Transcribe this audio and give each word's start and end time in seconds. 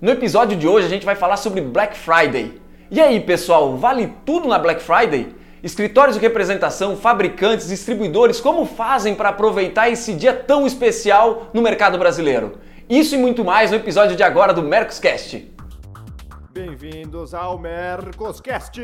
No 0.00 0.10
episódio 0.10 0.56
de 0.56 0.66
hoje 0.66 0.86
a 0.86 0.88
gente 0.88 1.04
vai 1.04 1.14
falar 1.14 1.36
sobre 1.36 1.60
Black 1.60 1.94
Friday. 1.94 2.58
E 2.90 2.98
aí, 2.98 3.20
pessoal, 3.20 3.76
vale 3.76 4.10
tudo 4.24 4.48
na 4.48 4.58
Black 4.58 4.82
Friday? 4.82 5.34
Escritórios 5.62 6.16
de 6.16 6.22
representação, 6.22 6.96
fabricantes, 6.96 7.68
distribuidores, 7.68 8.40
como 8.40 8.64
fazem 8.64 9.14
para 9.14 9.28
aproveitar 9.28 9.90
esse 9.90 10.14
dia 10.14 10.32
tão 10.32 10.66
especial 10.66 11.50
no 11.52 11.60
mercado 11.60 11.98
brasileiro? 11.98 12.52
Isso 12.88 13.14
e 13.14 13.18
muito 13.18 13.44
mais 13.44 13.70
no 13.72 13.76
episódio 13.76 14.16
de 14.16 14.22
agora 14.22 14.54
do 14.54 14.62
Mercoscast. 14.62 15.52
Bem-vindos 16.52 17.32
ao 17.32 17.56
Mercoscast, 17.56 18.82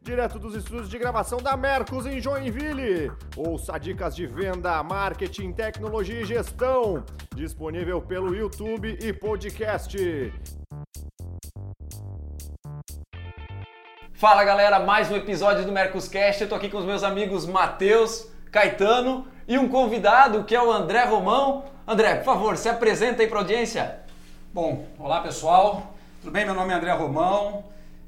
direto 0.00 0.38
dos 0.38 0.54
estúdios 0.54 0.88
de 0.88 0.96
gravação 0.96 1.38
da 1.38 1.56
Mercos 1.56 2.06
em 2.06 2.20
Joinville. 2.20 3.10
Ouça 3.36 3.76
dicas 3.78 4.14
de 4.14 4.28
venda, 4.28 4.80
marketing, 4.84 5.50
tecnologia 5.50 6.20
e 6.20 6.24
gestão, 6.24 7.04
disponível 7.34 8.00
pelo 8.00 8.32
YouTube 8.32 8.96
e 9.02 9.12
podcast. 9.12 9.98
Fala 14.12 14.44
galera, 14.44 14.78
mais 14.78 15.10
um 15.10 15.16
episódio 15.16 15.64
do 15.64 15.72
Mercoscast. 15.72 16.42
Eu 16.42 16.48
tô 16.48 16.54
aqui 16.54 16.68
com 16.68 16.78
os 16.78 16.84
meus 16.84 17.02
amigos 17.02 17.44
Matheus, 17.44 18.30
Caetano 18.52 19.26
e 19.48 19.58
um 19.58 19.68
convidado 19.68 20.44
que 20.44 20.54
é 20.54 20.62
o 20.62 20.70
André 20.70 21.06
Romão. 21.06 21.64
André, 21.84 22.14
por 22.14 22.24
favor, 22.26 22.56
se 22.56 22.68
apresenta 22.68 23.20
aí 23.20 23.26
para 23.26 23.40
audiência. 23.40 23.98
Bom, 24.54 24.86
olá 24.96 25.20
pessoal. 25.22 25.96
Tudo 26.20 26.32
bem? 26.32 26.44
Meu 26.44 26.54
nome 26.54 26.70
é 26.70 26.76
André 26.76 26.92
Romão. 26.92 27.64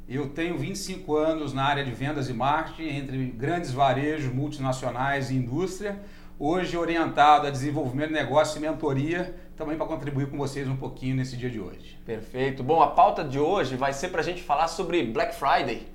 Eu 0.06 0.28
tenho 0.28 0.58
25 0.58 1.16
anos 1.16 1.54
na 1.54 1.64
área 1.64 1.82
de 1.82 1.90
vendas 1.92 2.28
e 2.28 2.34
marketing 2.34 2.94
entre 2.94 3.24
grandes 3.24 3.72
varejos 3.72 4.30
multinacionais 4.30 5.30
e 5.30 5.34
indústria. 5.34 5.98
Hoje 6.38 6.76
orientado 6.76 7.46
a 7.46 7.50
desenvolvimento 7.50 8.08
de 8.08 8.14
negócio 8.14 8.58
e 8.58 8.60
mentoria, 8.60 9.34
também 9.56 9.78
para 9.78 9.86
contribuir 9.86 10.28
com 10.28 10.36
vocês 10.36 10.68
um 10.68 10.76
pouquinho 10.76 11.16
nesse 11.16 11.38
dia 11.38 11.48
de 11.48 11.58
hoje. 11.58 11.98
Perfeito. 12.04 12.62
Bom, 12.62 12.82
a 12.82 12.88
pauta 12.88 13.24
de 13.24 13.38
hoje 13.38 13.76
vai 13.76 13.94
ser 13.94 14.08
para 14.08 14.20
a 14.20 14.24
gente 14.24 14.42
falar 14.42 14.68
sobre 14.68 15.02
Black 15.04 15.34
Friday. 15.34 15.86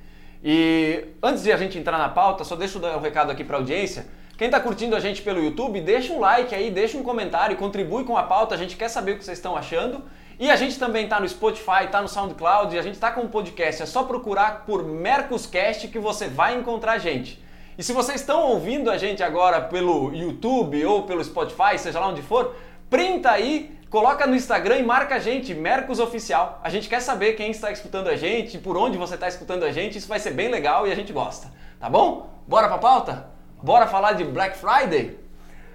E 0.44 1.10
antes 1.22 1.44
de 1.44 1.52
a 1.52 1.58
gente 1.58 1.78
entrar 1.78 2.00
na 2.00 2.10
pauta, 2.10 2.44
só 2.44 2.56
dar 2.56 2.98
um 2.98 3.00
recado 3.00 3.32
aqui 3.32 3.44
para 3.44 3.58
a 3.58 3.60
audiência. 3.60 4.08
Quem 4.36 4.48
está 4.48 4.60
curtindo 4.60 4.96
a 4.96 5.00
gente 5.00 5.22
pelo 5.22 5.40
YouTube, 5.40 5.82
deixa 5.82 6.12
um 6.14 6.20
like 6.20 6.54
aí, 6.56 6.72
deixa 6.72 6.98
um 6.98 7.04
comentário, 7.04 7.56
contribui 7.58 8.06
com 8.06 8.18
a 8.18 8.24
pauta, 8.24 8.56
a 8.56 8.58
gente 8.58 8.76
quer 8.76 8.90
saber 8.90 9.12
o 9.12 9.18
que 9.20 9.24
vocês 9.24 9.38
estão 9.38 9.56
achando. 9.56 10.02
E 10.40 10.52
a 10.52 10.56
gente 10.56 10.78
também 10.78 11.06
está 11.06 11.20
no 11.20 11.28
Spotify, 11.28 11.86
está 11.86 12.00
no 12.00 12.08
SoundCloud, 12.08 12.76
e 12.76 12.78
a 12.78 12.82
gente 12.84 12.94
está 12.94 13.10
com 13.12 13.22
um 13.22 13.28
podcast. 13.28 13.82
É 13.82 13.86
só 13.88 14.04
procurar 14.04 14.66
por 14.68 14.84
Mercoscast 14.84 15.88
que 15.88 15.98
você 15.98 16.28
vai 16.28 16.56
encontrar 16.56 16.94
a 16.94 16.98
gente. 17.00 17.44
E 17.76 17.82
se 17.82 17.92
vocês 17.92 18.22
estão 18.22 18.44
ouvindo 18.44 18.92
a 18.92 18.98
gente 19.00 19.24
agora 19.24 19.62
pelo 19.62 20.14
YouTube 20.14 20.86
ou 20.86 21.04
pelo 21.04 21.24
Spotify, 21.24 21.78
seja 21.78 22.00
lá 22.00 22.08
onde 22.08 22.22
for, 22.22 22.56
printa 22.88 23.32
aí, 23.32 23.76
coloca 23.90 24.28
no 24.28 24.36
Instagram 24.36 24.78
e 24.78 24.84
marca 24.84 25.16
a 25.16 25.20
gente, 25.20 25.56
Mercos 25.56 26.00
Oficial. 26.00 26.62
A 26.64 26.70
gente 26.70 26.88
quer 26.88 27.02
saber 27.02 27.34
quem 27.34 27.50
está 27.50 27.72
escutando 27.72 28.08
a 28.08 28.16
gente, 28.16 28.60
por 28.60 28.78
onde 28.78 28.96
você 28.96 29.16
está 29.16 29.28
escutando 29.28 29.64
a 29.64 29.72
gente. 29.72 29.98
Isso 29.98 30.08
vai 30.08 30.20
ser 30.20 30.32
bem 30.32 30.50
legal 30.50 30.88
e 30.88 30.92
a 30.92 30.96
gente 30.96 31.12
gosta. 31.12 31.52
Tá 31.80 31.90
bom? 31.90 32.30
Bora 32.48 32.68
pra 32.68 32.78
pauta? 32.78 33.28
Bora 33.62 33.88
falar 33.88 34.14
de 34.14 34.24
Black 34.24 34.56
Friday? 34.56 35.18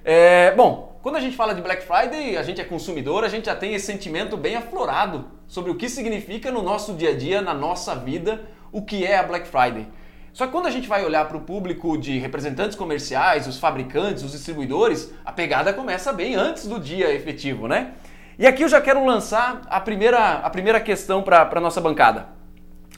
É, 0.04 0.52
bom, 0.52 0.91
quando 1.02 1.16
a 1.16 1.20
gente 1.20 1.34
fala 1.34 1.52
de 1.52 1.60
Black 1.60 1.82
Friday, 1.82 2.36
a 2.36 2.44
gente 2.44 2.60
é 2.60 2.64
consumidor, 2.64 3.24
a 3.24 3.28
gente 3.28 3.46
já 3.46 3.56
tem 3.56 3.74
esse 3.74 3.86
sentimento 3.86 4.36
bem 4.36 4.54
aflorado 4.54 5.26
sobre 5.48 5.72
o 5.72 5.74
que 5.74 5.88
significa 5.88 6.52
no 6.52 6.62
nosso 6.62 6.94
dia 6.94 7.10
a 7.10 7.16
dia, 7.16 7.42
na 7.42 7.52
nossa 7.52 7.96
vida, 7.96 8.42
o 8.70 8.82
que 8.82 9.04
é 9.04 9.18
a 9.18 9.22
Black 9.24 9.48
Friday. 9.48 9.88
Só 10.32 10.46
que 10.46 10.52
quando 10.52 10.66
a 10.66 10.70
gente 10.70 10.88
vai 10.88 11.04
olhar 11.04 11.26
para 11.26 11.36
o 11.36 11.40
público 11.40 11.98
de 11.98 12.20
representantes 12.20 12.76
comerciais, 12.76 13.48
os 13.48 13.58
fabricantes, 13.58 14.22
os 14.22 14.30
distribuidores, 14.30 15.12
a 15.24 15.32
pegada 15.32 15.72
começa 15.72 16.12
bem 16.12 16.36
antes 16.36 16.68
do 16.68 16.78
dia 16.78 17.12
efetivo, 17.12 17.66
né? 17.66 17.94
E 18.38 18.46
aqui 18.46 18.62
eu 18.62 18.68
já 18.68 18.80
quero 18.80 19.04
lançar 19.04 19.62
a 19.68 19.80
primeira, 19.80 20.34
a 20.34 20.48
primeira 20.50 20.80
questão 20.80 21.20
para 21.20 21.50
a 21.52 21.60
nossa 21.60 21.80
bancada. 21.80 22.28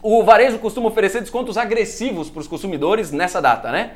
O 0.03 0.23
varejo 0.23 0.59
costuma 0.59 0.89
oferecer 0.89 1.21
descontos 1.21 1.57
agressivos 1.57 2.29
para 2.29 2.41
os 2.41 2.47
consumidores 2.47 3.11
nessa 3.11 3.41
data, 3.41 3.73
né? 3.73 3.93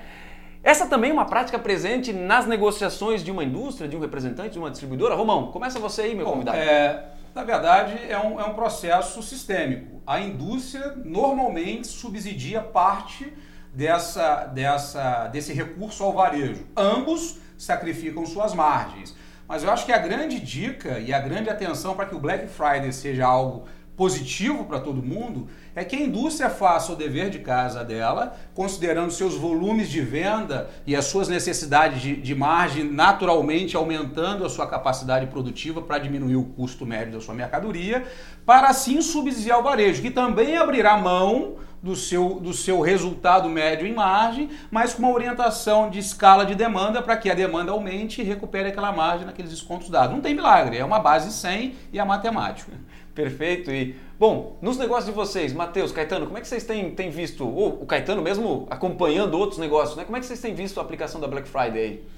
Essa 0.62 0.86
também 0.86 1.10
é 1.10 1.12
uma 1.12 1.24
prática 1.24 1.58
presente 1.58 2.12
nas 2.12 2.46
negociações 2.46 3.22
de 3.22 3.30
uma 3.30 3.44
indústria, 3.44 3.88
de 3.88 3.96
um 3.96 4.00
representante, 4.00 4.50
de 4.50 4.58
uma 4.58 4.70
distribuidora. 4.70 5.14
Romão, 5.14 5.52
começa 5.52 5.78
você 5.78 6.02
aí, 6.02 6.14
meu 6.14 6.24
Bom, 6.24 6.32
convidado. 6.32 6.58
É, 6.58 7.08
na 7.34 7.44
verdade, 7.44 7.98
é 8.08 8.18
um, 8.18 8.40
é 8.40 8.44
um 8.44 8.54
processo 8.54 9.22
sistêmico. 9.22 10.02
A 10.06 10.20
indústria 10.20 10.94
normalmente 11.04 11.86
subsidia 11.86 12.60
parte 12.60 13.32
dessa, 13.72 14.46
dessa, 14.46 15.28
desse 15.28 15.52
recurso 15.52 16.02
ao 16.02 16.12
varejo. 16.12 16.66
Ambos 16.76 17.38
sacrificam 17.56 18.26
suas 18.26 18.54
margens. 18.54 19.14
Mas 19.46 19.62
eu 19.62 19.70
acho 19.70 19.86
que 19.86 19.92
a 19.92 19.98
grande 19.98 20.38
dica 20.40 20.98
e 20.98 21.12
a 21.12 21.18
grande 21.18 21.48
atenção 21.48 21.94
para 21.94 22.04
que 22.06 22.14
o 22.14 22.18
Black 22.18 22.48
Friday 22.48 22.92
seja 22.92 23.24
algo 23.24 23.64
positivo 23.98 24.64
para 24.64 24.78
todo 24.78 25.02
mundo 25.02 25.48
é 25.74 25.84
que 25.84 25.96
a 25.96 26.00
indústria 26.00 26.48
faça 26.48 26.92
o 26.92 26.96
dever 26.96 27.30
de 27.30 27.40
casa 27.40 27.84
dela, 27.84 28.36
considerando 28.54 29.10
seus 29.10 29.34
volumes 29.34 29.90
de 29.90 30.00
venda 30.00 30.70
e 30.86 30.94
as 30.94 31.06
suas 31.06 31.28
necessidades 31.28 32.00
de, 32.00 32.16
de 32.16 32.34
margem, 32.34 32.84
naturalmente 32.84 33.76
aumentando 33.76 34.46
a 34.46 34.48
sua 34.48 34.68
capacidade 34.68 35.26
produtiva 35.26 35.82
para 35.82 35.98
diminuir 35.98 36.36
o 36.36 36.44
custo 36.44 36.86
médio 36.86 37.14
da 37.14 37.20
sua 37.20 37.34
mercadoria, 37.34 38.06
para 38.46 38.68
assim 38.68 39.02
subsidiar 39.02 39.58
o 39.58 39.64
varejo, 39.64 40.00
que 40.00 40.10
também 40.10 40.56
abrirá 40.56 40.96
mão 40.96 41.56
do 41.82 41.94
seu, 41.94 42.40
do 42.40 42.52
seu 42.52 42.80
resultado 42.80 43.48
médio 43.48 43.86
em 43.86 43.94
margem, 43.94 44.50
mas 44.70 44.94
com 44.94 45.02
uma 45.02 45.12
orientação 45.12 45.90
de 45.90 45.98
escala 45.98 46.44
de 46.44 46.54
demanda 46.54 47.02
para 47.02 47.16
que 47.16 47.30
a 47.30 47.34
demanda 47.34 47.72
aumente 47.72 48.20
e 48.20 48.24
recupere 48.24 48.68
aquela 48.68 48.92
margem 48.92 49.26
naqueles 49.26 49.50
descontos 49.50 49.88
dados. 49.88 50.14
Não 50.14 50.20
tem 50.20 50.34
milagre, 50.34 50.76
é 50.76 50.84
uma 50.84 50.98
base 50.98 51.32
100 51.32 51.74
e 51.92 51.98
a 51.98 52.04
matemática. 52.04 52.72
Perfeito. 53.18 53.72
E, 53.72 53.96
bom, 54.16 54.56
nos 54.62 54.78
negócios 54.78 55.06
de 55.06 55.10
vocês, 55.10 55.52
Matheus, 55.52 55.90
Caetano, 55.90 56.26
como 56.26 56.38
é 56.38 56.40
que 56.40 56.46
vocês 56.46 56.62
têm, 56.62 56.94
têm 56.94 57.10
visto, 57.10 57.44
ou 57.44 57.82
o 57.82 57.84
Caetano 57.84 58.22
mesmo 58.22 58.68
acompanhando 58.70 59.36
outros 59.36 59.58
negócios, 59.58 59.96
né? 59.96 60.04
Como 60.04 60.16
é 60.16 60.20
que 60.20 60.26
vocês 60.26 60.40
têm 60.40 60.54
visto 60.54 60.78
a 60.78 60.84
aplicação 60.84 61.20
da 61.20 61.26
Black 61.26 61.48
Friday 61.48 61.80
aí? 61.80 62.08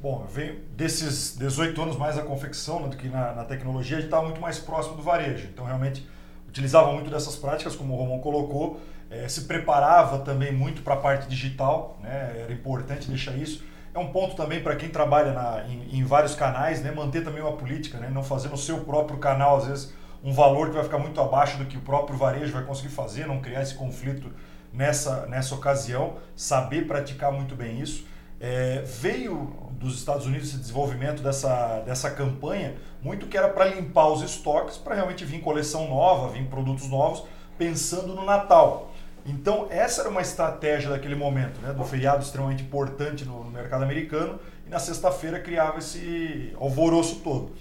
Bom, 0.00 0.24
venho 0.26 0.56
desses 0.74 1.36
18 1.36 1.82
anos 1.82 1.98
mais 1.98 2.16
na 2.16 2.22
confecção 2.22 2.80
né, 2.80 2.88
do 2.88 2.96
que 2.96 3.08
na, 3.08 3.34
na 3.34 3.44
tecnologia, 3.44 3.98
a 3.98 4.00
gente 4.00 4.06
estava 4.06 4.24
muito 4.24 4.40
mais 4.40 4.58
próximo 4.58 4.96
do 4.96 5.02
varejo. 5.02 5.48
Então, 5.52 5.66
realmente, 5.66 6.08
utilizava 6.48 6.90
muito 6.92 7.10
dessas 7.10 7.36
práticas, 7.36 7.76
como 7.76 7.92
o 7.92 7.98
Romão 7.98 8.18
colocou, 8.18 8.80
é, 9.10 9.28
se 9.28 9.42
preparava 9.42 10.20
também 10.20 10.50
muito 10.50 10.80
para 10.80 10.94
a 10.94 10.96
parte 10.96 11.28
digital, 11.28 11.98
né, 12.00 12.40
era 12.44 12.52
importante 12.54 13.06
deixar 13.06 13.36
isso. 13.36 13.62
É 13.92 13.98
um 13.98 14.10
ponto 14.10 14.34
também 14.34 14.62
para 14.62 14.76
quem 14.76 14.88
trabalha 14.88 15.32
na, 15.34 15.64
em, 15.68 15.98
em, 15.98 16.04
vários 16.04 16.34
canais, 16.34 16.82
né, 16.82 16.90
manter 16.90 17.22
também 17.22 17.42
uma 17.42 17.52
política, 17.52 17.98
né, 17.98 18.08
não 18.10 18.22
fazer 18.22 18.48
no 18.48 18.56
seu 18.56 18.78
próprio 18.80 19.18
canal, 19.18 19.58
às 19.58 19.66
vezes, 19.66 19.98
um 20.22 20.32
valor 20.32 20.68
que 20.68 20.74
vai 20.74 20.84
ficar 20.84 20.98
muito 20.98 21.20
abaixo 21.20 21.58
do 21.58 21.64
que 21.64 21.76
o 21.76 21.80
próprio 21.80 22.16
varejo 22.16 22.52
vai 22.52 22.64
conseguir 22.64 22.88
fazer, 22.88 23.26
não 23.26 23.40
criar 23.40 23.62
esse 23.62 23.74
conflito 23.74 24.30
nessa, 24.72 25.26
nessa 25.26 25.54
ocasião, 25.54 26.16
saber 26.34 26.86
praticar 26.86 27.32
muito 27.32 27.54
bem 27.54 27.80
isso. 27.80 28.06
É, 28.40 28.82
veio 28.84 29.68
dos 29.72 29.96
Estados 29.96 30.26
Unidos 30.26 30.48
esse 30.48 30.58
desenvolvimento 30.58 31.22
dessa, 31.22 31.80
dessa 31.80 32.10
campanha, 32.10 32.74
muito 33.02 33.26
que 33.26 33.36
era 33.36 33.48
para 33.48 33.66
limpar 33.66 34.08
os 34.08 34.22
estoques, 34.22 34.76
para 34.76 34.94
realmente 34.94 35.24
vir 35.24 35.40
coleção 35.40 35.88
nova, 35.88 36.28
vir 36.28 36.44
produtos 36.46 36.88
novos, 36.88 37.24
pensando 37.56 38.14
no 38.14 38.24
Natal. 38.24 38.92
Então, 39.26 39.66
essa 39.70 40.02
era 40.02 40.10
uma 40.10 40.22
estratégia 40.22 40.90
daquele 40.90 41.14
momento, 41.14 41.60
né, 41.60 41.72
do 41.72 41.84
feriado 41.84 42.22
extremamente 42.22 42.62
importante 42.62 43.24
no, 43.24 43.44
no 43.44 43.50
mercado 43.50 43.82
americano, 43.82 44.38
e 44.66 44.70
na 44.70 44.78
sexta-feira 44.78 45.40
criava 45.40 45.78
esse 45.78 46.52
alvoroço 46.58 47.16
todo. 47.16 47.52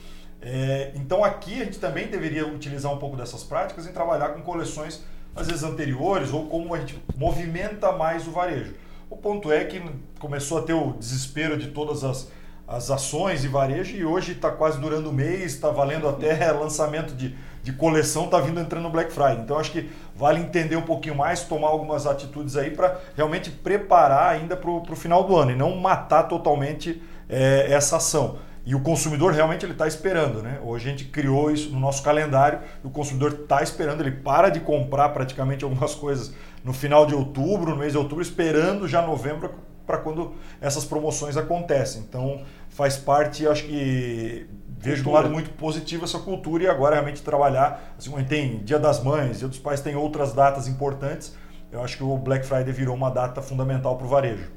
É, 0.50 0.94
então 0.96 1.25
aqui 1.25 1.62
a 1.62 1.66
gente 1.66 1.78
também 1.78 2.08
deveria 2.08 2.47
utilizar 2.47 2.94
um 2.94 2.97
pouco 2.97 3.18
dessas 3.18 3.44
práticas 3.44 3.85
em 3.85 3.91
trabalhar 3.91 4.30
com 4.30 4.41
coleções 4.41 5.03
às 5.35 5.46
vezes 5.47 5.62
anteriores 5.62 6.31
ou 6.31 6.47
como 6.47 6.74
a 6.74 6.80
gente 6.80 6.97
movimenta 7.18 7.91
mais 7.91 8.25
o 8.25 8.31
varejo. 8.31 8.74
O 9.09 9.18
ponto 9.18 9.52
é 9.52 9.66
que 9.66 9.84
começou 10.19 10.59
a 10.59 10.62
ter 10.62 10.72
o 10.72 10.94
desespero 10.94 11.57
de 11.57 11.68
todas 11.68 12.02
as, 12.06 12.31
as 12.66 12.90
ações 12.90 13.44
e 13.44 13.50
varejo 13.50 13.97
e 13.97 14.06
hoje 14.06 14.31
está 14.31 14.50
quase 14.50 14.80
durando 14.80 15.09
o 15.09 15.13
mês, 15.13 15.53
está 15.53 15.69
valendo 15.69 16.07
até 16.07 16.34
lançamento 16.53 17.13
de, 17.13 17.36
de 17.62 17.74
coleção, 17.74 18.24
está 18.24 18.40
vindo 18.40 18.57
entrando 18.62 18.84
no 18.84 18.90
Black 18.90 19.12
Friday. 19.12 19.39
Então 19.39 19.60
acho 19.60 19.74
que 19.74 19.89
vale 20.16 20.39
entender 20.39 20.77
um 20.77 20.81
pouquinho 20.81 21.16
mais, 21.16 21.44
tomar 21.44 21.68
algumas 21.68 22.07
atitudes 22.07 22.56
aí 22.56 22.72
para 22.72 22.98
realmente 23.18 23.51
preparar 23.51 24.30
ainda 24.30 24.56
para 24.56 24.69
o 24.72 24.95
final 24.95 25.25
do 25.25 25.36
ano 25.36 25.51
e 25.51 25.56
não 25.56 25.75
matar 25.75 26.24
totalmente 26.24 27.04
é, 27.27 27.68
essa 27.69 27.98
ação. 27.98 28.47
E 28.68 28.75
o 28.75 28.81
consumidor 28.81 29.31
realmente 29.31 29.66
ele 29.66 29.72
está 29.72 29.88
esperando, 29.88 30.44
né? 30.44 30.60
Hoje 30.62 30.90
a 30.90 30.92
gente 30.92 31.06
criou 31.06 31.50
isso 31.50 31.69
no 31.69 31.80
nosso 31.80 32.04
calendário 32.04 32.60
e 32.84 32.86
o 32.86 32.90
consumidor 32.90 33.31
está 33.31 33.64
esperando, 33.64 34.02
ele 34.02 34.12
para 34.12 34.50
de 34.50 34.60
comprar 34.60 35.08
praticamente 35.08 35.64
algumas 35.64 35.96
coisas 35.96 36.34
no 36.66 36.74
final 36.74 37.06
de 37.06 37.16
outubro, 37.16 37.72
no 37.72 37.78
mês 37.78 37.94
de 37.94 37.98
outubro, 37.98 38.22
esperando 38.22 38.86
já 38.86 39.02
novembro 39.02 39.52
para 39.86 40.00
quando 40.00 40.34
essas 40.60 40.84
promoções 40.84 41.38
acontecem. 41.38 42.02
Então 42.02 42.42
faz 42.68 42.98
parte, 42.98 43.48
acho 43.48 43.64
que 43.64 44.50
vejo 44.78 45.02
de 45.02 45.08
um 45.08 45.13
lado 45.13 45.30
muito 45.30 45.50
positivo 45.52 46.04
essa 46.04 46.20
cultura 46.20 46.66
e 46.66 46.68
agora 46.68 46.96
realmente 46.96 47.24
trabalhar, 47.24 47.96
assim 47.98 48.12
como 48.12 48.22
tem 48.25 48.58
Dia 48.66 48.78
das 48.78 49.02
Mães, 49.02 49.40
Dia 49.40 49.48
dos 49.48 49.60
Pais, 49.60 49.80
tem 49.80 49.96
outras 49.96 50.34
datas 50.34 50.68
importantes. 50.68 51.34
Eu 51.72 51.81
acho 51.81 51.96
que 51.96 52.04
o 52.04 52.18
Black 52.18 52.46
Friday 52.46 52.74
virou 52.74 52.98
uma 52.98 53.10
data 53.10 53.42
fundamental 53.42 53.96
para 53.96 54.06
o 54.06 54.10
varejo. 54.10 54.52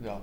Legal. 0.00 0.22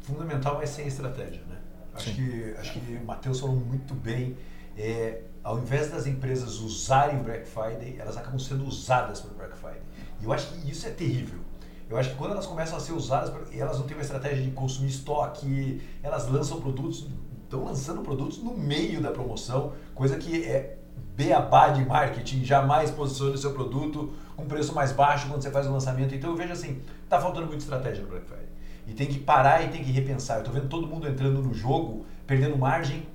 Fundamental, 0.00 0.56
mas 0.58 0.68
sem 0.68 0.86
estratégia, 0.86 1.40
né? 1.48 1.55
Acho 1.96 2.14
que, 2.14 2.54
acho 2.58 2.72
que 2.72 2.94
o 2.94 3.04
Matheus 3.04 3.40
falou 3.40 3.56
muito 3.56 3.94
bem. 3.94 4.36
É, 4.76 5.22
ao 5.42 5.58
invés 5.58 5.90
das 5.90 6.06
empresas 6.06 6.58
usarem 6.60 7.20
o 7.20 7.22
Black 7.22 7.48
Friday, 7.48 7.96
elas 7.98 8.16
acabam 8.16 8.38
sendo 8.38 8.66
usadas 8.66 9.20
pelo 9.20 9.34
Black 9.34 9.56
Friday. 9.56 9.80
E 10.20 10.24
eu 10.24 10.32
acho 10.32 10.48
que 10.48 10.70
isso 10.70 10.86
é 10.86 10.90
terrível. 10.90 11.40
Eu 11.88 11.96
acho 11.96 12.10
que 12.10 12.16
quando 12.16 12.32
elas 12.32 12.46
começam 12.46 12.76
a 12.76 12.80
ser 12.80 12.92
usadas, 12.92 13.32
elas 13.52 13.78
não 13.78 13.86
têm 13.86 13.96
uma 13.96 14.02
estratégia 14.02 14.42
de 14.42 14.50
consumir 14.50 14.88
estoque, 14.88 15.80
elas 16.02 16.28
lançam 16.28 16.60
produtos, 16.60 17.06
estão 17.44 17.64
lançando 17.64 18.02
produtos 18.02 18.38
no 18.38 18.56
meio 18.56 19.00
da 19.00 19.12
promoção, 19.12 19.72
coisa 19.94 20.16
que 20.18 20.44
é 20.44 20.78
beabá 21.14 21.68
de 21.68 21.84
marketing, 21.84 22.44
jamais 22.44 22.90
posicione 22.90 23.34
o 23.34 23.38
seu 23.38 23.52
produto 23.52 24.12
com 24.36 24.46
preço 24.46 24.74
mais 24.74 24.92
baixo 24.92 25.28
quando 25.28 25.42
você 25.42 25.50
faz 25.50 25.66
o 25.66 25.72
lançamento. 25.72 26.14
Então 26.14 26.30
eu 26.30 26.36
vejo 26.36 26.52
assim, 26.52 26.82
tá 27.08 27.20
faltando 27.20 27.46
muita 27.46 27.62
estratégia 27.62 28.02
no 28.02 28.08
Black 28.08 28.26
Friday. 28.26 28.45
E 28.86 28.92
tem 28.92 29.06
que 29.06 29.18
parar 29.18 29.64
e 29.64 29.68
tem 29.68 29.82
que 29.82 29.90
repensar. 29.90 30.34
Eu 30.34 30.40
estou 30.40 30.54
vendo 30.54 30.68
todo 30.68 30.86
mundo 30.86 31.08
entrando 31.08 31.42
no 31.42 31.52
jogo, 31.52 32.06
perdendo 32.26 32.56
margem 32.56 33.06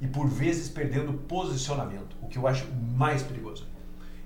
e 0.00 0.06
por 0.06 0.28
vezes 0.28 0.68
perdendo 0.68 1.12
posicionamento, 1.12 2.16
o 2.22 2.28
que 2.28 2.38
eu 2.38 2.46
acho 2.46 2.66
mais 2.96 3.22
perigoso. 3.22 3.66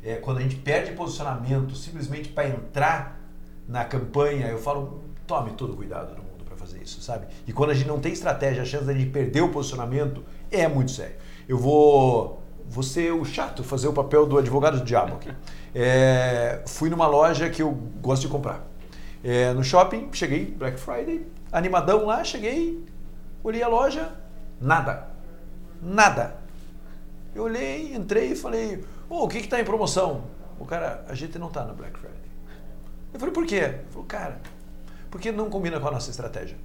É 0.03 0.17
quando 0.17 0.39
a 0.39 0.41
gente 0.43 0.57
perde 0.57 0.93
posicionamento 0.93 1.75
simplesmente 1.75 2.29
para 2.29 2.49
entrar 2.49 3.21
na 3.67 3.85
campanha, 3.85 4.49
eu 4.49 4.59
falo, 4.59 5.03
tome 5.27 5.53
todo 5.53 5.73
o 5.73 5.77
cuidado 5.77 6.15
do 6.15 6.23
mundo 6.23 6.45
para 6.45 6.57
fazer 6.57 6.83
isso, 6.83 7.01
sabe? 7.01 7.27
E 7.47 7.53
quando 7.53 7.71
a 7.71 7.75
gente 7.75 7.87
não 7.87 8.01
tem 8.01 8.13
estratégia, 8.13 8.63
a 8.63 8.67
chance 8.67 8.93
de 8.93 9.07
perder 9.07 9.41
o 9.43 9.49
posicionamento 9.49 10.23
é 10.51 10.67
muito 10.69 10.91
sério. 10.91 11.17
Eu 11.49 11.57
vou, 11.57 12.43
vou 12.69 12.83
ser 12.83 13.13
o 13.13 13.25
chato, 13.25 13.63
fazer 13.63 13.89
o 13.89 13.93
papel 13.93 14.27
do 14.27 14.37
advogado 14.37 14.79
do 14.79 14.85
diabo 14.85 15.15
aqui. 15.15 15.31
É, 15.75 16.63
fui 16.67 16.91
numa 16.91 17.07
loja 17.07 17.49
que 17.49 17.63
eu 17.63 17.71
gosto 18.01 18.23
de 18.23 18.29
comprar. 18.29 18.72
É, 19.25 19.53
no 19.53 19.63
shopping, 19.63 20.09
cheguei, 20.13 20.47
Black 20.47 20.79
Friday, 20.81 21.27
animadão 21.53 22.07
lá, 22.07 22.25
cheguei, 22.25 22.85
olhei 23.45 23.63
a 23.63 23.69
loja, 23.69 24.13
nada. 24.61 25.09
Nada. 25.81 26.37
Eu 27.35 27.45
olhei, 27.45 27.95
entrei 27.95 28.33
e 28.33 28.37
falei, 28.37 28.85
oh, 29.09 29.25
o 29.25 29.29
que 29.29 29.39
está 29.39 29.61
em 29.61 29.65
promoção? 29.65 30.25
O 30.59 30.65
cara, 30.65 31.05
a 31.09 31.15
gente 31.15 31.39
não 31.39 31.49
está 31.49 31.65
no 31.65 31.75
Black 31.75 31.99
Friday. 31.99 32.17
Eu 33.15 33.21
falei, 33.21 33.33
por 33.33 33.47
quê? 33.47 33.57
Ele 33.57 33.79
falou, 33.91 34.07
cara, 34.07 34.41
porque 35.11 35.31
não 35.31 35.49
combina 35.49 35.79
com 35.79 35.89
a 35.89 35.91
nossa 35.93 36.11
estratégia. 36.11 36.57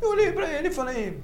Eu 0.00 0.10
olhei 0.10 0.32
para 0.32 0.48
ele 0.50 0.68
e 0.68 0.72
falei, 0.72 1.20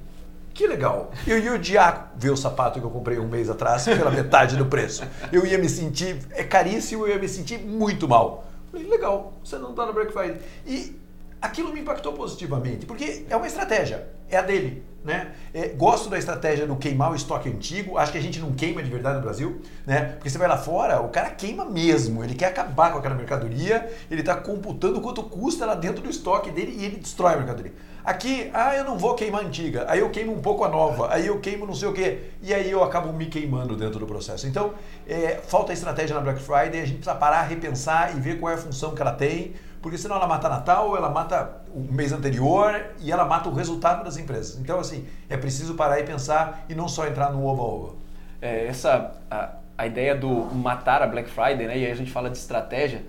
que 0.55 0.67
legal. 0.67 1.11
Eu 1.27 1.39
ia 1.39 1.55
odiar 1.55 2.13
ver 2.17 2.31
o 2.31 2.37
sapato 2.37 2.79
que 2.79 2.87
eu 2.87 2.91
comprei 2.91 3.19
um 3.19 3.29
mês 3.29 3.51
atrás 3.51 3.85
pela 3.85 4.11
metade 4.11 4.57
do 4.57 4.67
preço. 4.67 5.03
Eu 5.33 5.45
ia 5.47 5.59
me 5.59 5.69
sentir, 5.69 6.19
é 6.31 6.45
caríssimo, 6.45 7.07
eu 7.07 7.15
ia 7.15 7.19
me 7.19 7.29
sentir 7.29 7.59
muito 7.59 8.09
mal. 8.09 8.45
Falei, 8.73 8.89
legal, 8.89 9.35
você 9.45 9.59
não 9.59 9.71
está 9.71 9.85
no 9.85 9.93
Black 9.93 10.11
Friday. 10.13 10.41
E 10.67 10.97
aquilo 11.41 11.73
me 11.75 11.81
impactou 11.81 12.15
positivamente, 12.15 12.87
porque 12.87 13.27
é 13.29 13.37
uma 13.37 13.47
estratégia, 13.47 14.09
é 14.31 14.39
a 14.39 14.43
dele. 14.43 14.83
Né? 15.05 15.33
É, 15.53 15.69
gosto 15.69 16.09
da 16.09 16.17
estratégia 16.17 16.65
do 16.65 16.77
queimar 16.77 17.11
o 17.11 17.15
estoque 17.17 17.49
antigo. 17.49 17.99
Acho 17.99 18.13
que 18.13 18.19
a 18.19 18.23
gente 18.23 18.39
não 18.39 18.53
queima 18.53 18.83
de 18.83 18.89
verdade 18.89 19.17
no 19.17 19.23
Brasil, 19.23 19.61
né? 19.85 20.13
Porque 20.13 20.31
você 20.31 20.39
vai 20.39 20.47
lá 20.47 20.57
fora, 20.57 21.01
o 21.01 21.09
cara 21.09 21.31
queima 21.31 21.65
mesmo. 21.65 22.23
Ele 22.23 22.35
quer 22.35 22.47
acabar 22.47 22.93
com 22.93 22.99
aquela 22.99 23.15
mercadoria, 23.15 23.91
ele 24.09 24.21
está 24.21 24.37
computando 24.37 25.01
quanto 25.01 25.23
custa 25.25 25.67
lá 25.67 25.75
dentro 25.75 26.03
do 26.03 26.09
estoque 26.09 26.53
dele 26.53 26.77
e 26.79 26.85
ele 26.85 26.97
destrói 26.99 27.35
a 27.35 27.37
mercadoria. 27.37 27.73
Aqui, 28.05 28.51
ah, 28.53 28.75
eu 28.75 28.85
não 28.85 28.99
vou 28.99 29.15
queimar 29.15 29.45
a 29.45 29.47
antiga, 29.47 29.85
aí 29.89 30.01
eu 30.01 30.11
queimo 30.11 30.33
um 30.33 30.41
pouco 30.41 30.65
a 30.65 30.69
nova, 30.69 31.13
aí 31.15 31.29
eu 31.29 31.39
queimo 31.39 31.65
não 31.65 31.75
sei 31.75 31.87
o 31.87 31.93
quê, 31.93 32.19
e 32.43 32.53
aí 32.53 32.69
eu 32.69 32.83
acabo 32.83 33.13
me 33.13 33.27
queimando 33.27 33.77
dentro 33.77 34.01
do 34.01 34.07
processo. 34.07 34.45
Então, 34.49 34.75
é, 35.07 35.41
falta 35.47 35.73
estratégia 35.73 36.17
na 36.17 36.21
Black 36.21 36.41
Friday, 36.43 36.81
a 36.81 36.85
gente 36.85 36.97
precisa 36.97 37.15
parar, 37.15 37.43
repensar 37.43 38.17
e 38.17 38.21
ver 38.21 38.41
qual 38.41 38.51
é 38.51 38.57
a 38.57 38.59
função 38.59 38.93
que 38.93 39.01
ela 39.01 39.13
tem 39.13 39.55
porque 39.83 39.99
senão 39.99 40.15
ela 40.17 40.29
mata 40.29 40.49
Natal, 40.49 40.97
ela 40.97 41.11
mata 41.11 41.61
o 41.75 41.81
mês 41.93 42.13
anterior 42.13 42.93
e 43.01 43.11
ela 43.11 43.25
mata 43.25 43.49
o 43.49 43.53
resultado 43.53 44.05
das 44.05 44.17
empresas. 44.17 44.57
Então, 44.59 44.79
assim, 44.79 45.05
é 45.29 45.37
preciso 45.37 45.75
parar 45.75 45.99
e 45.99 46.05
pensar 46.05 46.65
e 46.69 46.75
não 46.75 46.87
só 46.89 47.07
entrar 47.07 47.33
no 47.33 47.45
ovo 47.45 47.97
a 48.41 48.47
É, 48.47 48.67
essa, 48.67 49.13
a, 49.29 49.51
a, 49.77 49.87
ideia 49.87 50.15
do 50.15 50.29
matar 50.55 51.03
a 51.03 51.07
Black 51.07 51.29
Friday, 51.29 51.67
né? 51.67 51.79
E 51.79 51.85
aí 51.85 51.91
a 51.91 51.95
gente 51.97 52.13
fala 52.13 52.31
de 52.31 52.39
estratégia. 52.39 53.03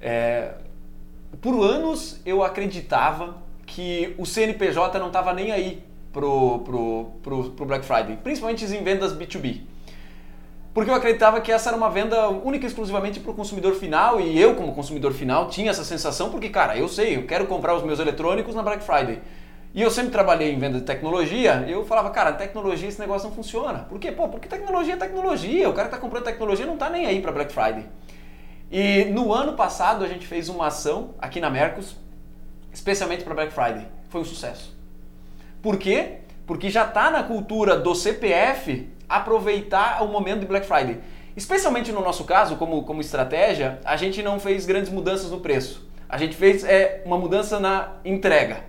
É, 0.00 0.52
por 1.40 1.54
anos 1.64 2.20
eu 2.24 2.44
acreditava 2.44 3.36
que 3.66 4.14
o 4.16 4.24
CNPJ 4.24 4.98
não 5.00 5.08
estava 5.08 5.32
nem 5.32 5.50
aí 5.50 5.84
pro, 6.12 6.60
pro, 6.60 7.10
pro, 7.22 7.50
pro 7.50 7.66
Black 7.66 7.84
Friday, 7.84 8.16
principalmente 8.22 8.64
em 8.64 8.84
vendas 8.84 9.12
B2B 9.12 9.69
porque 10.72 10.90
eu 10.90 10.94
acreditava 10.94 11.40
que 11.40 11.50
essa 11.50 11.70
era 11.70 11.76
uma 11.76 11.90
venda 11.90 12.28
única 12.28 12.64
e 12.64 12.68
exclusivamente 12.68 13.18
para 13.18 13.32
o 13.32 13.34
consumidor 13.34 13.74
final 13.74 14.20
e 14.20 14.40
eu, 14.40 14.54
como 14.54 14.72
consumidor 14.72 15.12
final, 15.12 15.48
tinha 15.48 15.70
essa 15.70 15.84
sensação 15.84 16.30
porque, 16.30 16.48
cara, 16.48 16.76
eu 16.76 16.88
sei, 16.88 17.16
eu 17.16 17.26
quero 17.26 17.46
comprar 17.46 17.74
os 17.74 17.82
meus 17.82 17.98
eletrônicos 17.98 18.54
na 18.54 18.62
Black 18.62 18.84
Friday. 18.84 19.20
E 19.72 19.82
eu 19.82 19.90
sempre 19.90 20.10
trabalhei 20.10 20.52
em 20.52 20.58
venda 20.58 20.78
de 20.78 20.84
tecnologia 20.84 21.64
eu 21.68 21.84
falava, 21.84 22.10
cara, 22.10 22.32
tecnologia 22.32 22.88
esse 22.88 23.00
negócio 23.00 23.28
não 23.28 23.34
funciona. 23.34 23.80
Por 23.80 23.98
quê? 23.98 24.10
Pô, 24.10 24.28
porque 24.28 24.48
tecnologia 24.48 24.94
é 24.94 24.96
tecnologia. 24.96 25.68
O 25.68 25.72
cara 25.72 25.88
que 25.88 25.94
está 25.94 26.04
comprando 26.04 26.24
tecnologia 26.24 26.66
não 26.66 26.74
está 26.74 26.88
nem 26.88 27.06
aí 27.06 27.20
para 27.20 27.32
Black 27.32 27.52
Friday. 27.52 27.86
E 28.70 29.06
no 29.06 29.32
ano 29.32 29.54
passado 29.54 30.04
a 30.04 30.08
gente 30.08 30.26
fez 30.26 30.48
uma 30.48 30.68
ação 30.68 31.14
aqui 31.18 31.40
na 31.40 31.50
Mercos, 31.50 31.96
especialmente 32.72 33.24
para 33.24 33.34
Black 33.34 33.52
Friday. 33.52 33.86
Foi 34.08 34.20
um 34.20 34.24
sucesso. 34.24 34.76
Por 35.60 35.78
quê? 35.78 36.18
Porque 36.46 36.70
já 36.70 36.84
está 36.84 37.10
na 37.10 37.22
cultura 37.22 37.76
do 37.76 37.94
CPF 37.94 38.88
aproveitar 39.10 40.02
o 40.02 40.08
momento 40.08 40.40
de 40.40 40.46
Black 40.46 40.66
Friday. 40.66 41.00
Especialmente 41.36 41.92
no 41.92 42.00
nosso 42.00 42.24
caso, 42.24 42.56
como, 42.56 42.82
como 42.84 43.00
estratégia, 43.00 43.80
a 43.84 43.96
gente 43.96 44.22
não 44.22 44.38
fez 44.38 44.66
grandes 44.66 44.90
mudanças 44.90 45.30
no 45.30 45.40
preço. 45.40 45.88
A 46.08 46.16
gente 46.16 46.36
fez 46.36 46.64
é, 46.64 47.02
uma 47.04 47.18
mudança 47.18 47.60
na 47.60 47.94
entrega. 48.04 48.64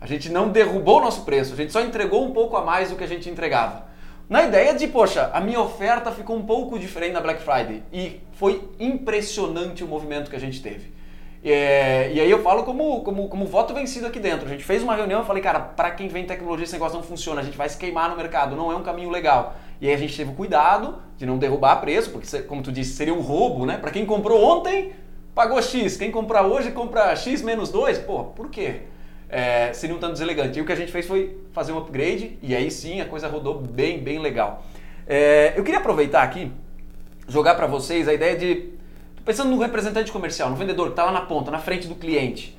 A 0.00 0.06
gente 0.06 0.30
não 0.30 0.48
derrubou 0.50 0.98
o 0.98 1.00
nosso 1.00 1.24
preço, 1.24 1.54
a 1.54 1.56
gente 1.56 1.72
só 1.72 1.80
entregou 1.80 2.24
um 2.24 2.32
pouco 2.32 2.56
a 2.56 2.64
mais 2.64 2.90
do 2.90 2.96
que 2.96 3.04
a 3.04 3.08
gente 3.08 3.28
entregava. 3.28 3.86
Na 4.28 4.42
ideia 4.42 4.74
de, 4.74 4.86
poxa, 4.88 5.30
a 5.32 5.40
minha 5.40 5.60
oferta 5.60 6.10
ficou 6.10 6.36
um 6.36 6.44
pouco 6.44 6.78
diferente 6.78 7.12
na 7.12 7.20
Black 7.20 7.40
Friday. 7.42 7.82
E 7.92 8.20
foi 8.32 8.68
impressionante 8.78 9.84
o 9.84 9.86
movimento 9.86 10.28
que 10.28 10.36
a 10.36 10.40
gente 10.40 10.60
teve. 10.60 10.92
É, 11.44 12.10
e 12.12 12.20
aí 12.20 12.28
eu 12.28 12.42
falo 12.42 12.64
como, 12.64 13.02
como, 13.02 13.28
como 13.28 13.46
voto 13.46 13.72
vencido 13.72 14.06
aqui 14.06 14.18
dentro. 14.18 14.46
A 14.46 14.50
gente 14.50 14.64
fez 14.64 14.82
uma 14.82 14.96
reunião 14.96 15.22
e 15.22 15.24
falei, 15.24 15.40
cara, 15.40 15.60
para 15.60 15.92
quem 15.92 16.08
vem 16.08 16.24
tecnologia 16.24 16.64
esse 16.64 16.72
negócio 16.72 16.96
não 16.96 17.04
funciona, 17.04 17.40
a 17.40 17.44
gente 17.44 17.56
vai 17.56 17.68
se 17.68 17.78
queimar 17.78 18.10
no 18.10 18.16
mercado, 18.16 18.56
não 18.56 18.72
é 18.72 18.74
um 18.74 18.82
caminho 18.82 19.10
legal. 19.10 19.54
E 19.80 19.88
aí 19.88 19.94
a 19.94 19.98
gente 19.98 20.16
teve 20.16 20.32
cuidado 20.32 20.96
de 21.16 21.26
não 21.26 21.38
derrubar 21.38 21.76
preço, 21.76 22.10
porque, 22.10 22.42
como 22.42 22.62
tu 22.62 22.72
disse, 22.72 22.94
seria 22.94 23.14
um 23.14 23.20
roubo, 23.20 23.66
né? 23.66 23.76
Para 23.78 23.90
quem 23.90 24.06
comprou 24.06 24.42
ontem, 24.42 24.92
pagou 25.34 25.60
X. 25.60 25.96
Quem 25.96 26.10
comprar 26.10 26.46
hoje, 26.46 26.70
compra 26.70 27.14
X 27.14 27.42
menos 27.42 27.70
2. 27.70 27.98
Pô, 27.98 28.24
por 28.24 28.50
quê? 28.50 28.82
É, 29.28 29.72
seria 29.72 29.94
um 29.94 29.98
tanto 29.98 30.12
deselegante. 30.12 30.58
E 30.58 30.62
o 30.62 30.64
que 30.64 30.72
a 30.72 30.76
gente 30.76 30.92
fez 30.92 31.06
foi 31.06 31.38
fazer 31.52 31.72
um 31.72 31.78
upgrade, 31.78 32.38
e 32.42 32.54
aí 32.54 32.70
sim 32.70 33.00
a 33.00 33.04
coisa 33.04 33.28
rodou 33.28 33.60
bem, 33.60 33.98
bem 33.98 34.18
legal. 34.18 34.64
É, 35.06 35.52
eu 35.56 35.62
queria 35.62 35.78
aproveitar 35.78 36.22
aqui, 36.22 36.50
jogar 37.28 37.54
para 37.54 37.66
vocês 37.66 38.08
a 38.08 38.14
ideia 38.14 38.36
de. 38.36 38.70
Pensando 39.24 39.50
no 39.50 39.58
representante 39.58 40.12
comercial, 40.12 40.48
no 40.48 40.56
vendedor 40.56 40.86
que 40.86 40.92
está 40.92 41.04
lá 41.04 41.12
na 41.12 41.22
ponta, 41.22 41.50
na 41.50 41.58
frente 41.58 41.88
do 41.88 41.96
cliente. 41.96 42.56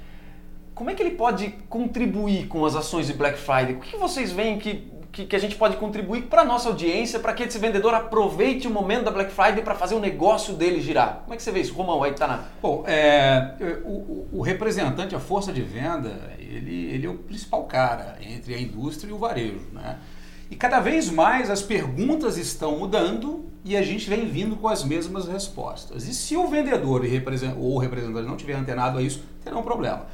Como 0.76 0.90
é 0.90 0.94
que 0.94 1.02
ele 1.02 1.16
pode 1.16 1.50
contribuir 1.70 2.48
com 2.48 2.64
as 2.66 2.76
ações 2.76 3.08
de 3.08 3.14
Black 3.14 3.38
Friday? 3.38 3.74
O 3.74 3.80
que 3.80 3.96
vocês 3.98 4.32
veem 4.32 4.60
que 4.60 4.92
que, 5.12 5.26
que 5.26 5.36
a 5.36 5.40
gente 5.40 5.56
pode 5.56 5.78
contribuir 5.78 6.24
para 6.24 6.42
a 6.42 6.46
nossa 6.46 6.70
audiência, 6.70 7.20
para 7.20 7.34
que 7.34 7.44
esse 7.44 7.58
vendedor 7.58 7.94
aproveite 7.94 8.68
o 8.68 8.72
momento 8.72 9.06
da 9.06 9.12
Black 9.12 9.32
Friday 9.32 9.62
para 9.64 9.76
fazer 9.76 9.96
o 9.96 10.00
negócio 10.00 10.54
dele 10.54 10.82
girar? 10.82 11.22
Como 11.24 11.34
é 11.34 11.38
que 11.38 11.44
você 11.44 11.52
vê 11.52 11.62
isso, 11.62 11.74
Romão, 11.74 12.04
aí 12.04 12.14
tá 12.14 12.28
na... 12.28 12.44
Bom, 12.62 12.84
é, 12.88 13.56
o, 13.84 14.28
o, 14.32 14.42
representante, 14.42 15.16
a 15.16 15.20
força 15.20 15.52
de 15.52 15.62
venda, 15.62 16.34
ele, 16.40 16.92
ele 16.94 17.06
é 17.06 17.10
o 17.10 17.16
principal 17.16 17.64
cara 17.64 18.18
entre 18.22 18.54
a 18.54 18.60
indústria 18.60 19.10
e 19.10 19.14
o 19.14 19.18
varejo, 19.18 19.68
né? 19.74 19.98
E 20.50 20.56
cada 20.56 20.80
vez 20.80 21.10
mais 21.10 21.50
as 21.50 21.62
perguntas 21.62 22.38
estão 22.38 22.78
mudando 22.78 23.46
e 23.66 23.76
a 23.76 23.82
gente 23.82 24.10
vem 24.10 24.26
vindo 24.26 24.56
com 24.56 24.70
as 24.70 24.84
mesmas 24.84 25.28
respostas. 25.28 26.08
E 26.08 26.14
se 26.14 26.38
o 26.38 26.48
vendedor 26.48 27.02
ou 27.58 27.76
o 27.76 27.78
representante 27.78 28.28
não 28.28 28.38
tiver 28.38 28.54
antenado 28.54 28.98
a 28.98 29.02
isso, 29.02 29.24
terá 29.44 29.58
um 29.58 29.64
problema. 29.64 30.06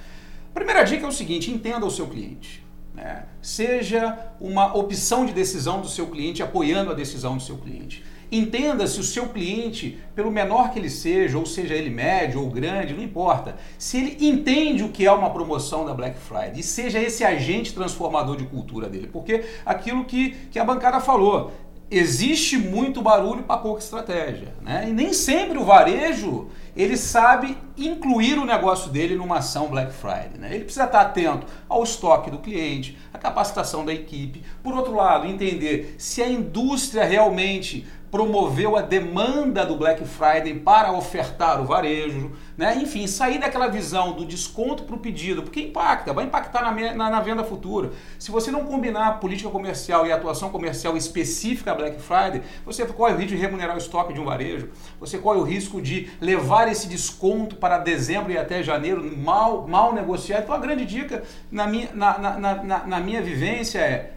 Primeira 0.54 0.84
dica 0.84 1.06
é 1.06 1.08
o 1.08 1.12
seguinte: 1.12 1.52
entenda 1.52 1.86
o 1.86 1.92
seu 1.92 2.08
cliente. 2.08 2.64
Né? 2.94 3.26
Seja 3.42 4.18
uma 4.40 4.76
opção 4.76 5.26
de 5.26 5.34
decisão 5.34 5.82
do 5.82 5.88
seu 5.88 6.08
cliente, 6.08 6.44
apoiando 6.44 6.92
a 6.92 6.94
decisão 6.94 7.38
do 7.38 7.44
seu 7.44 7.58
cliente. 7.58 8.04
Entenda 8.32 8.88
se 8.88 9.00
o 9.00 9.04
seu 9.04 9.28
cliente, 9.30 10.00
pelo 10.16 10.32
menor 10.32 10.72
que 10.72 10.80
ele 10.80 10.90
seja, 10.90 11.38
ou 11.38 11.46
seja 11.46 11.76
ele 11.76 11.90
médio 11.90 12.42
ou 12.42 12.50
grande, 12.50 12.94
não 12.94 13.04
importa, 13.04 13.56
se 13.78 13.98
ele 13.98 14.28
entende 14.28 14.84
o 14.84 14.90
que 14.90 15.06
é 15.06 15.12
uma 15.12 15.30
promoção 15.30 15.86
da 15.86 15.94
Black 15.94 16.18
Friday 16.18 16.60
e 16.60 16.64
seja 16.64 17.00
esse 17.00 17.24
agente 17.24 17.74
transformador 17.74 18.36
de 18.36 18.46
cultura 18.46 18.90
dele. 18.90 19.08
Porque 19.12 19.44
aquilo 19.64 20.04
que, 20.06 20.32
que 20.52 20.58
a 20.58 20.66
bancada 20.66 21.00
falou, 21.00 21.52
existe 21.98 22.58
muito 22.58 23.02
barulho 23.02 23.44
para 23.44 23.58
pouca 23.58 23.82
estratégia. 23.82 24.54
Né? 24.62 24.88
E 24.90 24.94
nem 24.94 25.14
sempre 25.14 25.58
o 25.58 25.66
varejo 25.66 26.50
ele 26.76 26.98
sabe 26.98 27.56
incluir 27.78 28.40
o 28.40 28.46
negócio 28.46 28.90
dele 28.90 29.16
numa 29.16 29.38
ação 29.38 29.68
Black 29.68 29.94
Friday. 29.94 30.40
Né? 30.40 30.56
Ele 30.56 30.64
precisa 30.64 30.86
estar 30.86 31.02
atento 31.02 31.46
ao 31.70 31.84
estoque 31.84 32.32
do 32.32 32.40
cliente, 32.40 32.98
à 33.14 33.18
capacitação 33.18 33.86
da 33.86 33.94
equipe. 33.94 34.44
Por 34.64 34.74
outro 34.74 34.96
lado, 34.96 35.28
entender 35.28 35.96
se 36.00 36.22
a 36.22 36.28
indústria 36.28 37.04
realmente 37.04 37.86
promoveu 38.14 38.78
a 38.78 38.82
demanda 38.84 39.66
do 39.66 39.76
Black 39.76 40.06
Friday 40.06 40.54
para 40.60 40.92
ofertar 40.92 41.60
o 41.60 41.66
varejo, 41.66 42.32
né? 42.56 42.76
enfim, 42.76 43.08
sair 43.08 43.40
daquela 43.40 43.68
visão 43.68 44.14
do 44.14 44.24
desconto 44.24 44.84
para 44.84 44.96
o 44.96 45.00
pedido, 45.00 45.42
porque 45.42 45.60
impacta, 45.60 46.14
vai 46.14 46.26
impactar 46.26 46.62
na, 46.62 46.94
na, 46.94 47.10
na, 47.10 47.20
venda 47.22 47.44
futura. 47.44 47.90
Se 48.20 48.30
você 48.30 48.52
não 48.52 48.66
combinar 48.66 49.08
a 49.08 49.12
política 49.14 49.50
comercial 49.50 50.06
e 50.06 50.12
a 50.12 50.16
atuação 50.16 50.52
comercial 50.52 50.96
específica 50.96 51.74
Black 51.74 52.00
Friday, 52.00 52.44
você 52.64 52.86
corre 52.86 53.16
o 53.16 53.18
risco 53.18 53.36
de 53.36 53.42
remunerar 53.42 53.74
o 53.74 53.80
estoque 53.80 54.14
de 54.14 54.20
um 54.20 54.26
varejo, 54.26 54.70
você 55.00 55.18
corre 55.18 55.40
o 55.40 55.44
risco 55.44 55.82
de 55.82 56.12
levar 56.22 56.72
esse 56.72 56.88
desconto 56.88 57.56
para 57.56 57.80
dezembro 57.80 58.32
e 58.32 58.38
até 58.38 58.62
janeiro 58.62 59.04
mal, 59.18 59.68
mal 59.68 59.92
negociado. 59.92 60.44
Então 60.44 60.54
a 60.54 60.60
grande 60.60 60.86
dica 60.86 61.24
na 61.52 61.66
minha, 61.66 61.90
na, 61.96 62.20
na, 62.20 62.64
na, 62.64 62.86
na 62.86 63.00
minha 63.00 63.24
vivência 63.24 63.80
é 63.80 64.12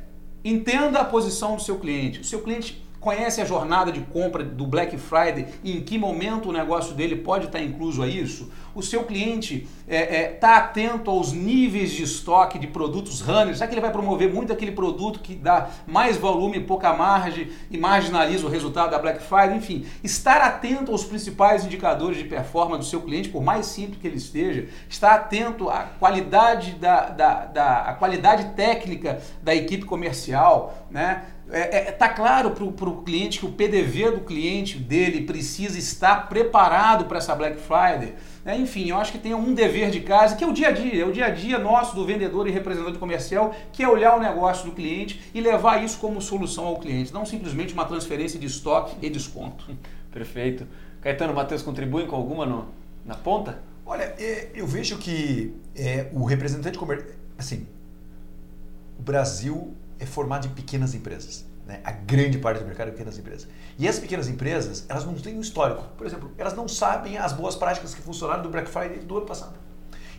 entenda 0.45 1.01
a 1.01 1.05
posição 1.05 1.57
do 1.57 1.63
seu 1.63 1.79
cliente. 1.79 2.21
O 2.21 2.25
seu 2.25 2.43
cliente 2.43 2.86
conhece 3.07 3.41
a 3.41 3.45
jornada 3.45 3.93
de 3.93 4.01
compra 4.01 4.43
do 4.43 4.67
Black 4.67 4.99
Friday 4.99 5.47
e 5.63 5.77
em 5.77 5.81
que 5.81 5.97
momento 5.97 6.49
o 6.49 6.53
negócio 6.53 6.93
dele 6.93 7.15
pode 7.15 7.47
estar 7.47 7.63
incluso 7.63 8.03
a 8.03 8.09
isso? 8.09 8.51
O 8.75 8.83
seu 8.83 9.05
cliente 9.05 9.69
está 9.87 9.95
é, 9.95 10.23
é, 10.23 10.29
tá 10.29 10.57
atento 10.57 11.09
aos 11.09 11.33
níveis 11.33 11.93
de 11.93 12.03
estoque 12.03 12.59
de 12.59 12.67
produtos 12.67 13.21
runners? 13.21 13.59
Será 13.59 13.69
que 13.69 13.75
ele 13.75 13.81
vai 13.81 13.93
promover 13.93 14.35
muito 14.35 14.53
aquele 14.53 14.73
produto 14.73 15.21
que 15.21 15.37
dá 15.37 15.71
mais 15.87 16.17
volume, 16.17 16.59
pouca 16.59 16.93
margem 16.95 17.49
e 17.71 17.79
marginaliza 17.79 18.45
o 18.45 18.51
resultado 18.51 18.91
da 18.91 18.99
Black 18.99 19.23
Friday? 19.23 19.57
Enfim, 19.57 19.87
estar 20.03 20.41
atento 20.41 20.91
aos 20.91 21.05
principais 21.05 21.65
indicadores 21.65 22.19
de 22.19 22.25
performance 22.25 22.81
do 22.81 22.87
seu 22.87 23.03
cliente, 23.03 23.29
por 23.29 23.41
mais 23.41 23.67
simples 23.67 24.01
que 24.01 24.09
ele 24.09 24.17
esteja, 24.17 24.67
estar 24.89 25.15
atento 25.15 25.71
à 25.71 25.85
qualidade 25.85 26.73
da, 26.73 27.09
da, 27.09 27.45
da 27.45 27.97
qualidade 28.01 28.53
técnica 28.57 29.23
da 29.41 29.55
equipe 29.55 29.85
comercial, 29.85 30.89
né? 30.91 31.36
É, 31.51 31.89
é, 31.89 31.93
tá 31.93 32.09
claro 32.09 32.51
para 32.51 32.89
o 32.89 33.03
cliente 33.03 33.39
que 33.39 33.47
o 33.47 33.53
PDV 33.53 34.11
do 34.11 34.21
cliente 34.21 34.79
dele 34.79 35.23
precisa 35.23 35.79
estar 35.79 36.29
preparado 36.29 37.05
para 37.05 37.19
essa 37.19 37.35
Black 37.37 37.61
Friday. 37.61 38.15
É, 38.45 38.57
enfim, 38.57 38.91
eu 38.91 38.97
acho 38.97 39.13
que 39.13 39.19
tem 39.19 39.33
um 39.33 39.55
dever 39.55 39.91
de 39.91 40.01
casa 40.01 40.35
que 40.35 40.43
é 40.43 40.47
o 40.47 40.53
dia 40.53 40.69
a 40.69 40.71
dia, 40.73 41.03
é 41.03 41.07
o 41.07 41.13
dia 41.13 41.27
a 41.27 41.31
dia 41.31 41.59
nosso 41.59 41.95
do 41.95 42.05
vendedor 42.05 42.49
e 42.49 42.51
representante 42.51 42.99
comercial, 42.99 43.55
que 43.73 43.83
é 43.83 43.89
olhar 43.89 44.17
o 44.17 44.21
negócio 44.21 44.67
do 44.67 44.73
cliente 44.73 45.21
e 45.33 45.41
levar 45.41 45.85
isso 45.85 45.99
como 45.99 46.21
solução 46.21 46.67
ao 46.67 46.79
cliente, 46.79 47.15
não 47.15 47.25
simplesmente 47.25 47.73
uma 47.75 47.85
transferência 47.85 48.41
de 48.41 48.47
estoque 48.47 48.97
e 49.01 49.09
desconto. 49.09 49.67
Perfeito. 50.11 50.67
Caetano, 51.01 51.33
Matheus, 51.33 51.63
contribuem 51.63 52.09
com 52.09 52.17
alguma 52.17 52.45
no, 52.45 52.69
na 53.05 53.15
ponta? 53.15 53.63
Olha, 53.85 54.15
é, 54.19 54.51
eu 54.53 54.67
vejo 54.67 54.99
que 54.99 55.55
é, 55.77 56.09
o 56.13 56.25
representante 56.25 56.77
comercial, 56.77 57.13
assim, 57.39 57.69
o 58.99 59.03
Brasil 59.03 59.77
é 59.99 60.07
formado 60.07 60.43
de 60.43 60.55
pequenas 60.55 60.95
empresas. 60.95 61.45
Né? 61.67 61.81
A 61.85 61.91
grande 61.91 62.39
parte 62.39 62.61
do 62.61 62.67
mercado 62.67 62.89
é 62.89 62.91
pequenas 62.93 63.19
empresas. 63.19 63.49
E 63.79 63.87
essas 63.87 64.01
pequenas 64.01 64.29
empresas, 64.29 64.85
elas 64.89 65.05
não 65.05 65.15
têm 65.15 65.37
um 65.37 65.41
histórico. 65.41 65.85
Por 65.97 66.07
exemplo, 66.07 66.31
elas 66.39 66.55
não 66.55 66.69
sabem 66.69 67.19
as 67.19 67.33
boas 67.33 67.57
práticas 67.57 67.95
que 67.95 68.01
funcionaram 68.01 68.43
do 68.43 68.49
Black 68.49 68.69
Friday 68.69 69.01
do 69.01 69.17
ano 69.17 69.27
passado. 69.27 69.55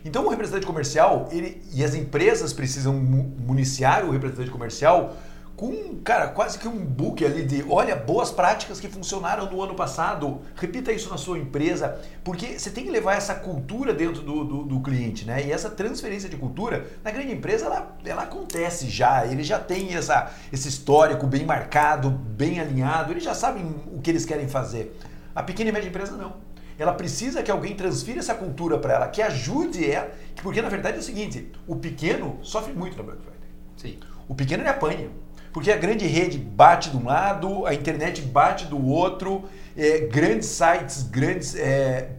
Então, 0.04 0.26
o 0.26 0.28
representante 0.28 0.66
comercial 0.66 1.28
ele, 1.32 1.62
e 1.72 1.82
as 1.82 1.94
empresas 1.94 2.52
precisam 2.52 2.94
municiar 2.94 4.04
o 4.04 4.10
representante 4.10 4.50
comercial 4.50 5.16
com, 5.58 5.96
cara, 6.04 6.28
quase 6.28 6.56
que 6.56 6.68
um 6.68 6.84
book 6.84 7.24
ali 7.24 7.44
de, 7.44 7.64
olha, 7.68 7.96
boas 7.96 8.30
práticas 8.30 8.78
que 8.78 8.86
funcionaram 8.86 9.50
no 9.50 9.60
ano 9.60 9.74
passado, 9.74 10.40
repita 10.54 10.92
isso 10.92 11.10
na 11.10 11.16
sua 11.16 11.36
empresa, 11.36 12.00
porque 12.22 12.56
você 12.56 12.70
tem 12.70 12.84
que 12.84 12.90
levar 12.92 13.16
essa 13.16 13.34
cultura 13.34 13.92
dentro 13.92 14.22
do, 14.22 14.44
do, 14.44 14.62
do 14.62 14.80
cliente, 14.80 15.24
né? 15.24 15.44
E 15.44 15.50
essa 15.50 15.68
transferência 15.68 16.28
de 16.28 16.36
cultura, 16.36 16.86
na 17.02 17.10
grande 17.10 17.32
empresa, 17.32 17.66
ela, 17.66 17.98
ela 18.04 18.22
acontece 18.22 18.88
já, 18.88 19.26
eles 19.26 19.48
já 19.48 19.58
têm 19.58 19.96
essa, 19.96 20.30
esse 20.52 20.68
histórico 20.68 21.26
bem 21.26 21.44
marcado, 21.44 22.08
bem 22.08 22.60
alinhado, 22.60 23.12
eles 23.12 23.24
já 23.24 23.34
sabem 23.34 23.74
o 23.92 24.00
que 24.00 24.10
eles 24.10 24.24
querem 24.24 24.46
fazer. 24.46 24.96
A 25.34 25.42
pequena 25.42 25.70
e 25.70 25.72
média 25.72 25.88
empresa 25.88 26.16
não. 26.16 26.34
Ela 26.78 26.92
precisa 26.92 27.42
que 27.42 27.50
alguém 27.50 27.74
transfira 27.74 28.20
essa 28.20 28.32
cultura 28.36 28.78
para 28.78 28.94
ela, 28.94 29.08
que 29.08 29.20
ajude 29.20 29.90
ela, 29.90 30.08
porque 30.40 30.62
na 30.62 30.68
verdade 30.68 30.98
é 30.98 31.00
o 31.00 31.02
seguinte, 31.02 31.50
o 31.66 31.74
pequeno 31.74 32.38
sofre 32.42 32.72
muito 32.72 32.96
na 32.96 33.02
Black 33.02 33.20
Friday. 33.22 33.48
Sim. 33.76 33.98
O 34.28 34.36
pequeno 34.36 34.62
ele 34.62 34.68
apanha. 34.68 35.10
Porque 35.58 35.72
a 35.72 35.76
grande 35.76 36.06
rede 36.06 36.38
bate 36.38 36.88
de 36.88 36.96
um 36.96 37.04
lado, 37.04 37.66
a 37.66 37.74
internet 37.74 38.22
bate 38.22 38.66
do 38.66 38.80
outro, 38.86 39.42
é, 39.76 40.02
grandes 40.02 40.46
sites, 40.46 41.02
grandes 41.02 41.56
é, 41.56 42.10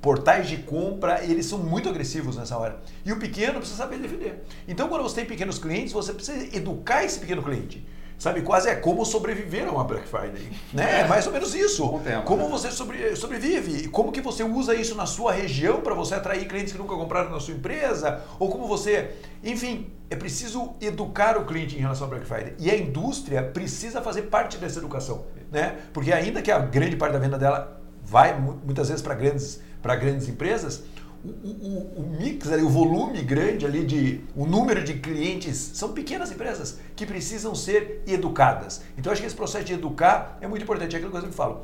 portais 0.00 0.48
de 0.48 0.56
compra, 0.56 1.22
eles 1.22 1.44
são 1.44 1.58
muito 1.58 1.90
agressivos 1.90 2.38
nessa 2.38 2.56
hora. 2.56 2.80
E 3.04 3.12
o 3.12 3.18
pequeno 3.18 3.58
precisa 3.58 3.76
saber 3.76 3.98
defender. 3.98 4.42
Então, 4.66 4.88
quando 4.88 5.02
você 5.02 5.16
tem 5.16 5.26
pequenos 5.26 5.58
clientes, 5.58 5.92
você 5.92 6.10
precisa 6.14 6.56
educar 6.56 7.04
esse 7.04 7.20
pequeno 7.20 7.42
cliente. 7.42 7.86
Sabe, 8.18 8.40
quase 8.40 8.68
é 8.68 8.74
como 8.74 9.04
sobreviver 9.04 9.68
a 9.68 9.70
uma 9.70 9.84
Black 9.84 10.08
Friday. 10.08 10.50
Né? 10.72 11.00
É 11.00 11.06
mais 11.06 11.26
ou 11.26 11.32
menos 11.32 11.54
isso. 11.54 11.98
Tema, 12.00 12.22
como 12.22 12.44
né? 12.44 12.48
você 12.48 12.70
sobre, 12.70 13.14
sobrevive 13.14 13.84
e 13.84 13.88
como 13.88 14.10
que 14.10 14.22
você 14.22 14.42
usa 14.42 14.74
isso 14.74 14.94
na 14.94 15.04
sua 15.04 15.32
região 15.32 15.82
para 15.82 15.94
você 15.94 16.14
atrair 16.14 16.48
clientes 16.48 16.72
que 16.72 16.78
nunca 16.78 16.94
compraram 16.94 17.30
na 17.30 17.40
sua 17.40 17.54
empresa, 17.54 18.22
ou 18.38 18.48
como 18.48 18.66
você... 18.66 19.16
Enfim, 19.44 19.90
é 20.08 20.16
preciso 20.16 20.74
educar 20.80 21.36
o 21.36 21.44
cliente 21.44 21.76
em 21.76 21.80
relação 21.80 22.06
à 22.06 22.10
Black 22.10 22.26
Friday. 22.26 22.54
E 22.58 22.70
a 22.70 22.76
indústria 22.76 23.42
precisa 23.42 24.00
fazer 24.00 24.22
parte 24.22 24.56
dessa 24.56 24.78
educação. 24.78 25.26
Né? 25.52 25.76
Porque 25.92 26.12
ainda 26.12 26.40
que 26.40 26.50
a 26.50 26.58
grande 26.58 26.96
parte 26.96 27.12
da 27.12 27.18
venda 27.18 27.38
dela 27.38 27.80
vai 28.02 28.38
muitas 28.38 28.88
vezes 28.88 29.02
para 29.02 29.14
grandes, 29.14 29.60
grandes 29.82 30.28
empresas, 30.28 30.84
o, 31.30 32.00
o, 32.00 32.16
mix 32.18 32.50
ali, 32.52 32.62
o 32.62 32.68
volume 32.68 33.22
grande 33.22 33.66
ali 33.66 33.84
de 33.84 34.20
o 34.34 34.46
número 34.46 34.82
de 34.84 34.94
clientes 34.94 35.56
são 35.74 35.92
pequenas 35.92 36.30
empresas 36.30 36.78
que 36.94 37.04
precisam 37.06 37.54
ser 37.54 38.02
educadas. 38.06 38.82
Então 38.96 39.12
acho 39.12 39.20
que 39.20 39.26
esse 39.26 39.36
processo 39.36 39.64
de 39.64 39.74
educar 39.74 40.38
é 40.40 40.46
muito 40.46 40.62
importante. 40.62 40.94
É 40.94 40.98
aquilo 40.98 41.10
que 41.10 41.16
eu 41.16 41.22
sempre 41.22 41.36
falo. 41.36 41.62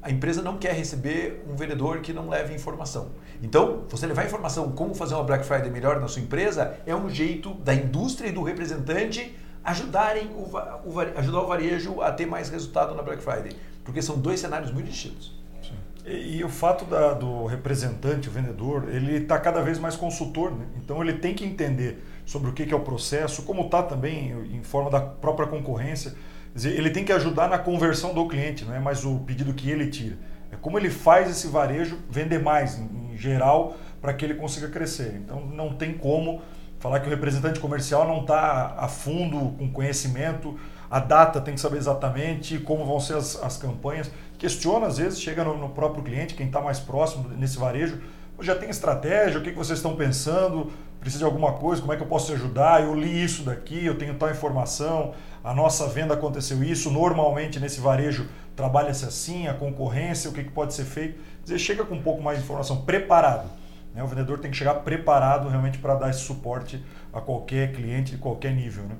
A 0.00 0.10
empresa 0.10 0.42
não 0.42 0.58
quer 0.58 0.72
receber 0.72 1.44
um 1.48 1.54
vendedor 1.54 2.00
que 2.00 2.12
não 2.12 2.28
leve 2.28 2.54
informação. 2.54 3.10
Então, 3.40 3.84
você 3.88 4.04
levar 4.04 4.24
informação 4.24 4.72
como 4.72 4.94
fazer 4.94 5.14
uma 5.14 5.22
Black 5.22 5.44
Friday 5.44 5.70
melhor 5.70 6.00
na 6.00 6.08
sua 6.08 6.22
empresa 6.22 6.76
é 6.84 6.94
um 6.94 7.08
jeito 7.08 7.54
da 7.54 7.72
indústria 7.72 8.28
e 8.28 8.32
do 8.32 8.42
representante 8.42 9.36
ajudarem 9.62 10.28
o, 10.30 10.50
o 10.84 11.00
ajudar 11.00 11.42
o 11.42 11.46
varejo 11.46 12.00
a 12.00 12.10
ter 12.10 12.26
mais 12.26 12.48
resultado 12.48 12.96
na 12.96 13.02
Black 13.02 13.22
Friday, 13.22 13.56
porque 13.84 14.02
são 14.02 14.18
dois 14.18 14.40
cenários 14.40 14.72
muito 14.72 14.90
distintos. 14.90 15.41
E, 16.04 16.38
e, 16.38 16.44
o 16.44 16.48
fato 16.48 16.84
da, 16.84 17.14
do 17.14 17.46
representante, 17.46 18.28
o 18.28 18.32
vendedor, 18.32 18.88
ele 18.88 19.18
está 19.18 19.38
cada 19.38 19.62
vez 19.62 19.78
mais 19.78 19.94
consultor, 19.94 20.50
né? 20.50 20.66
então 20.82 21.00
ele 21.00 21.14
tem 21.14 21.32
que 21.32 21.44
entender 21.44 22.02
sobre 22.26 22.50
o 22.50 22.52
que, 22.52 22.66
que 22.66 22.74
é 22.74 22.76
o 22.76 22.80
processo, 22.80 23.42
como 23.42 23.62
está 23.62 23.82
também 23.82 24.32
em 24.52 24.62
forma 24.62 24.90
da 24.90 25.00
própria 25.00 25.46
concorrência. 25.46 26.14
Dizer, 26.54 26.76
ele 26.76 26.90
tem 26.90 27.04
que 27.04 27.12
ajudar 27.12 27.48
na 27.48 27.58
conversão 27.58 28.12
do 28.12 28.26
cliente, 28.26 28.64
não 28.64 28.74
é 28.74 28.80
mais 28.80 29.04
o 29.04 29.20
pedido 29.20 29.54
que 29.54 29.70
ele 29.70 29.86
tira. 29.88 30.18
É 30.50 30.56
como 30.56 30.76
ele 30.76 30.90
faz 30.90 31.30
esse 31.30 31.46
varejo 31.46 31.98
vender 32.10 32.40
mais, 32.40 32.78
em, 32.78 33.12
em 33.12 33.16
geral, 33.16 33.76
para 34.00 34.12
que 34.12 34.24
ele 34.24 34.34
consiga 34.34 34.68
crescer. 34.68 35.14
Então 35.24 35.46
não 35.46 35.74
tem 35.74 35.94
como 35.94 36.42
falar 36.78 36.98
que 36.98 37.06
o 37.06 37.10
representante 37.10 37.60
comercial 37.60 38.06
não 38.08 38.22
está 38.22 38.74
a 38.76 38.88
fundo 38.88 39.56
com 39.56 39.70
conhecimento, 39.72 40.58
a 40.90 40.98
data 40.98 41.40
tem 41.40 41.54
que 41.54 41.60
saber 41.60 41.78
exatamente 41.78 42.58
como 42.58 42.84
vão 42.84 42.98
ser 42.98 43.14
as, 43.14 43.40
as 43.42 43.56
campanhas 43.56 44.10
questiona 44.42 44.88
às 44.88 44.98
vezes, 44.98 45.20
chega 45.20 45.44
no, 45.44 45.56
no 45.56 45.68
próprio 45.68 46.02
cliente, 46.02 46.34
quem 46.34 46.46
está 46.46 46.60
mais 46.60 46.80
próximo 46.80 47.28
nesse 47.28 47.56
varejo, 47.56 48.00
já 48.40 48.56
tem 48.56 48.68
estratégia, 48.68 49.38
o 49.38 49.42
que, 49.42 49.52
que 49.52 49.56
vocês 49.56 49.78
estão 49.78 49.94
pensando, 49.94 50.72
precisa 50.98 51.20
de 51.20 51.24
alguma 51.24 51.52
coisa, 51.52 51.80
como 51.80 51.92
é 51.92 51.96
que 51.96 52.02
eu 52.02 52.08
posso 52.08 52.26
te 52.26 52.32
ajudar, 52.32 52.82
eu 52.82 52.92
li 52.92 53.22
isso 53.22 53.44
daqui, 53.44 53.86
eu 53.86 53.96
tenho 53.96 54.14
tal 54.14 54.28
informação, 54.28 55.14
a 55.44 55.54
nossa 55.54 55.86
venda 55.86 56.14
aconteceu 56.14 56.60
isso, 56.64 56.90
normalmente 56.90 57.60
nesse 57.60 57.80
varejo 57.80 58.26
trabalha-se 58.56 59.04
assim, 59.04 59.46
a 59.46 59.54
concorrência, 59.54 60.28
o 60.28 60.32
que, 60.32 60.42
que 60.42 60.50
pode 60.50 60.74
ser 60.74 60.86
feito. 60.86 61.20
Dizer, 61.44 61.60
chega 61.60 61.84
com 61.84 61.94
um 61.94 62.02
pouco 62.02 62.20
mais 62.20 62.38
de 62.38 62.42
informação, 62.42 62.82
preparado. 62.82 63.48
Né? 63.94 64.02
O 64.02 64.08
vendedor 64.08 64.40
tem 64.40 64.50
que 64.50 64.56
chegar 64.56 64.74
preparado 64.74 65.48
realmente 65.48 65.78
para 65.78 65.94
dar 65.94 66.10
esse 66.10 66.20
suporte 66.20 66.84
a 67.12 67.20
qualquer 67.20 67.70
cliente 67.72 68.10
de 68.10 68.18
qualquer 68.18 68.52
nível. 68.52 68.82
Né? 68.84 68.96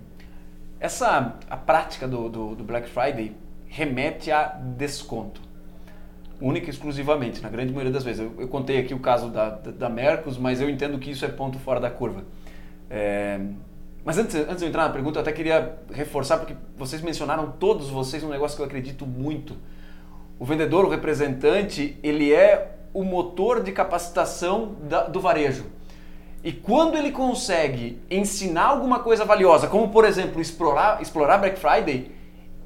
Essa 0.79 1.35
a 1.51 1.57
prática 1.57 2.07
do, 2.07 2.29
do, 2.29 2.55
do 2.55 2.63
Black 2.63 2.89
Friday 2.89 3.35
remete 3.73 4.31
a 4.31 4.45
desconto. 4.77 5.41
Única 6.39 6.67
e 6.67 6.71
exclusivamente, 6.71 7.41
na 7.41 7.49
grande 7.49 7.73
maioria 7.73 7.93
das 7.93 8.05
vezes. 8.05 8.21
Eu, 8.21 8.35
eu 8.39 8.49
contei 8.49 8.79
aqui 8.79 8.93
o 8.93 8.99
caso 8.99 9.31
da, 9.31 9.49
da, 9.49 9.71
da, 9.71 9.89
Mercos, 9.89 10.37
mas 10.37 10.61
eu 10.61 10.69
entendo 10.69 10.99
que 10.99 11.11
isso 11.11 11.25
é 11.25 11.29
ponto 11.29 11.59
fora 11.59 11.81
da 11.81 11.89
curva. 11.89 12.25
É... 12.91 13.41
Mas 14.05 14.19
antes, 14.19 14.35
antes 14.35 14.59
de 14.59 14.65
eu 14.65 14.69
entrar 14.69 14.85
na 14.85 14.91
pergunta, 14.93 15.19
eu 15.19 15.23
até 15.23 15.33
queria 15.33 15.79
reforçar, 15.91 16.37
porque 16.39 16.55
vocês 16.77 17.01
mencionaram 17.01 17.53
todos 17.53 17.89
vocês 17.89 18.23
um 18.23 18.29
negócio 18.29 18.57
que 18.57 18.63
eu 18.63 18.67
acredito 18.67 19.07
muito. 19.07 19.57
O 20.39 20.45
vendedor, 20.45 20.85
o 20.85 20.91
representante, 20.91 21.97
ele 22.03 22.33
é 22.33 22.73
o 22.93 23.03
motor 23.05 23.63
de 23.63 23.73
capacitação 23.73 24.77
da, 24.83 25.05
do 25.05 25.19
varejo. 25.19 25.65
E 26.45 26.53
quando 26.53 26.97
ele 26.99 27.13
consegue 27.13 28.03
ensinar 28.11 28.65
alguma 28.65 28.99
coisa 28.99 29.25
valiosa, 29.25 29.67
como 29.67 29.89
por 29.89 30.05
exemplo 30.05 30.43
explorar, 30.43 31.01
explorar 31.01 31.39
Black 31.39 31.59
Friday, 31.59 32.11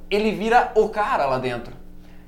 ele 0.09 0.31
vira 0.31 0.71
o 0.75 0.89
cara 0.89 1.25
lá 1.25 1.37
dentro. 1.37 1.73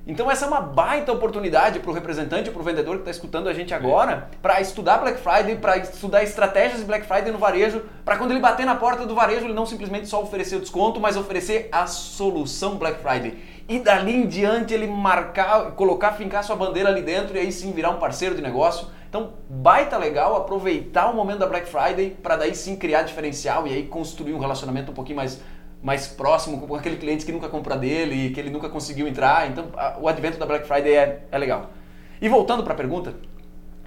Então 0.07 0.31
essa 0.31 0.45
é 0.45 0.47
uma 0.47 0.61
baita 0.61 1.11
oportunidade 1.11 1.79
para 1.79 1.91
o 1.91 1.93
representante, 1.93 2.49
para 2.49 2.59
o 2.59 2.63
vendedor 2.63 2.95
que 2.95 3.01
está 3.01 3.11
escutando 3.11 3.47
a 3.47 3.53
gente 3.53 3.75
agora, 3.75 4.27
para 4.41 4.59
estudar 4.59 4.97
Black 4.97 5.19
Friday, 5.19 5.57
para 5.57 5.77
estudar 5.77 6.23
estratégias 6.23 6.79
de 6.79 6.85
Black 6.85 7.05
Friday 7.05 7.31
no 7.31 7.37
varejo, 7.37 7.83
para 8.03 8.17
quando 8.17 8.31
ele 8.31 8.39
bater 8.39 8.65
na 8.65 8.75
porta 8.75 9.05
do 9.05 9.13
varejo 9.13 9.45
ele 9.45 9.53
não 9.53 9.67
simplesmente 9.67 10.07
só 10.07 10.19
oferecer 10.19 10.55
o 10.55 10.61
desconto, 10.61 10.99
mas 10.99 11.15
oferecer 11.15 11.69
a 11.71 11.85
solução 11.85 12.77
Black 12.77 12.99
Friday. 13.01 13.37
e 13.69 13.77
dali 13.77 14.15
em 14.15 14.25
diante 14.25 14.73
ele 14.73 14.87
marcar, 14.87 15.73
colocar, 15.73 16.13
fincar 16.13 16.43
sua 16.43 16.55
bandeira 16.55 16.89
ali 16.89 17.03
dentro 17.03 17.37
e 17.37 17.39
aí 17.39 17.51
sim 17.51 17.71
virar 17.71 17.91
um 17.91 17.99
parceiro 17.99 18.33
de 18.33 18.41
negócio. 18.41 18.87
Então, 19.07 19.33
baita 19.47 19.95
legal 19.95 20.35
aproveitar 20.35 21.09
o 21.09 21.15
momento 21.15 21.39
da 21.39 21.47
Black 21.47 21.67
Friday 21.67 22.09
para 22.09 22.35
daí 22.35 22.55
sim 22.55 22.75
criar 22.75 23.03
diferencial 23.03 23.67
e 23.67 23.73
aí 23.73 23.85
construir 23.85 24.33
um 24.33 24.39
relacionamento 24.39 24.91
um 24.91 24.95
pouquinho 24.95 25.17
mais, 25.17 25.39
mais 25.81 26.07
próximo 26.07 26.67
com 26.67 26.75
aquele 26.75 26.97
cliente 26.97 27.25
que 27.25 27.31
nunca 27.31 27.47
compra 27.47 27.77
dele 27.77 28.27
e 28.27 28.29
que 28.31 28.39
ele 28.39 28.49
nunca 28.49 28.69
conseguiu 28.69 29.07
entrar. 29.07 29.49
Então, 29.49 29.67
a, 29.75 29.97
o 29.99 30.07
advento 30.07 30.37
da 30.37 30.45
Black 30.45 30.67
Friday 30.67 30.93
é, 30.93 31.23
é 31.31 31.37
legal. 31.37 31.71
E 32.21 32.27
voltando 32.27 32.63
para 32.63 32.73
a 32.73 32.77
pergunta, 32.77 33.15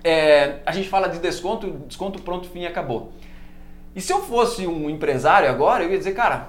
é, 0.02 0.60
a 0.64 0.72
gente 0.72 0.88
fala 0.88 1.08
de 1.08 1.18
desconto, 1.18 1.70
desconto 1.86 2.22
pronto, 2.22 2.48
fim, 2.48 2.64
acabou. 2.64 3.12
E 3.94 4.00
se 4.00 4.12
eu 4.12 4.22
fosse 4.22 4.66
um 4.66 4.88
empresário 4.88 5.48
agora, 5.48 5.84
eu 5.84 5.90
ia 5.90 5.98
dizer, 5.98 6.14
cara, 6.14 6.48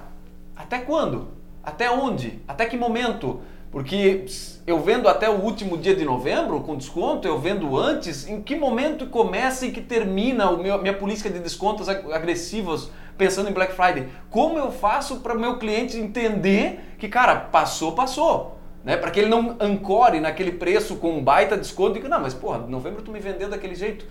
até 0.56 0.78
quando? 0.78 1.28
Até 1.62 1.90
onde? 1.90 2.40
Até 2.48 2.66
que 2.66 2.76
momento? 2.76 3.42
Porque 3.74 4.24
eu 4.68 4.78
vendo 4.78 5.08
até 5.08 5.28
o 5.28 5.32
último 5.32 5.76
dia 5.76 5.96
de 5.96 6.04
novembro 6.04 6.60
com 6.60 6.76
desconto, 6.76 7.26
eu 7.26 7.40
vendo 7.40 7.76
antes, 7.76 8.28
em 8.28 8.40
que 8.40 8.54
momento 8.54 9.08
começa 9.08 9.66
e 9.66 9.72
que 9.72 9.80
termina 9.80 10.44
a 10.44 10.78
minha 10.78 10.94
política 10.94 11.28
de 11.28 11.40
descontos 11.40 11.88
agressivos 11.88 12.88
pensando 13.18 13.50
em 13.50 13.52
Black 13.52 13.74
Friday? 13.74 14.06
Como 14.30 14.56
eu 14.56 14.70
faço 14.70 15.16
para 15.16 15.36
o 15.36 15.40
meu 15.40 15.58
cliente 15.58 15.98
entender 15.98 16.94
que, 16.98 17.08
cara, 17.08 17.34
passou, 17.34 17.90
passou? 17.96 18.60
Né? 18.84 18.96
Para 18.96 19.10
que 19.10 19.18
ele 19.18 19.28
não 19.28 19.56
ancore 19.58 20.20
naquele 20.20 20.52
preço 20.52 20.94
com 20.94 21.18
um 21.18 21.24
baita 21.24 21.56
desconto 21.56 21.98
e 21.98 22.00
que, 22.00 22.06
não, 22.06 22.20
mas 22.20 22.32
porra, 22.32 22.58
novembro 22.58 23.02
tu 23.02 23.10
me 23.10 23.18
vendeu 23.18 23.48
daquele 23.48 23.74
jeito. 23.74 24.06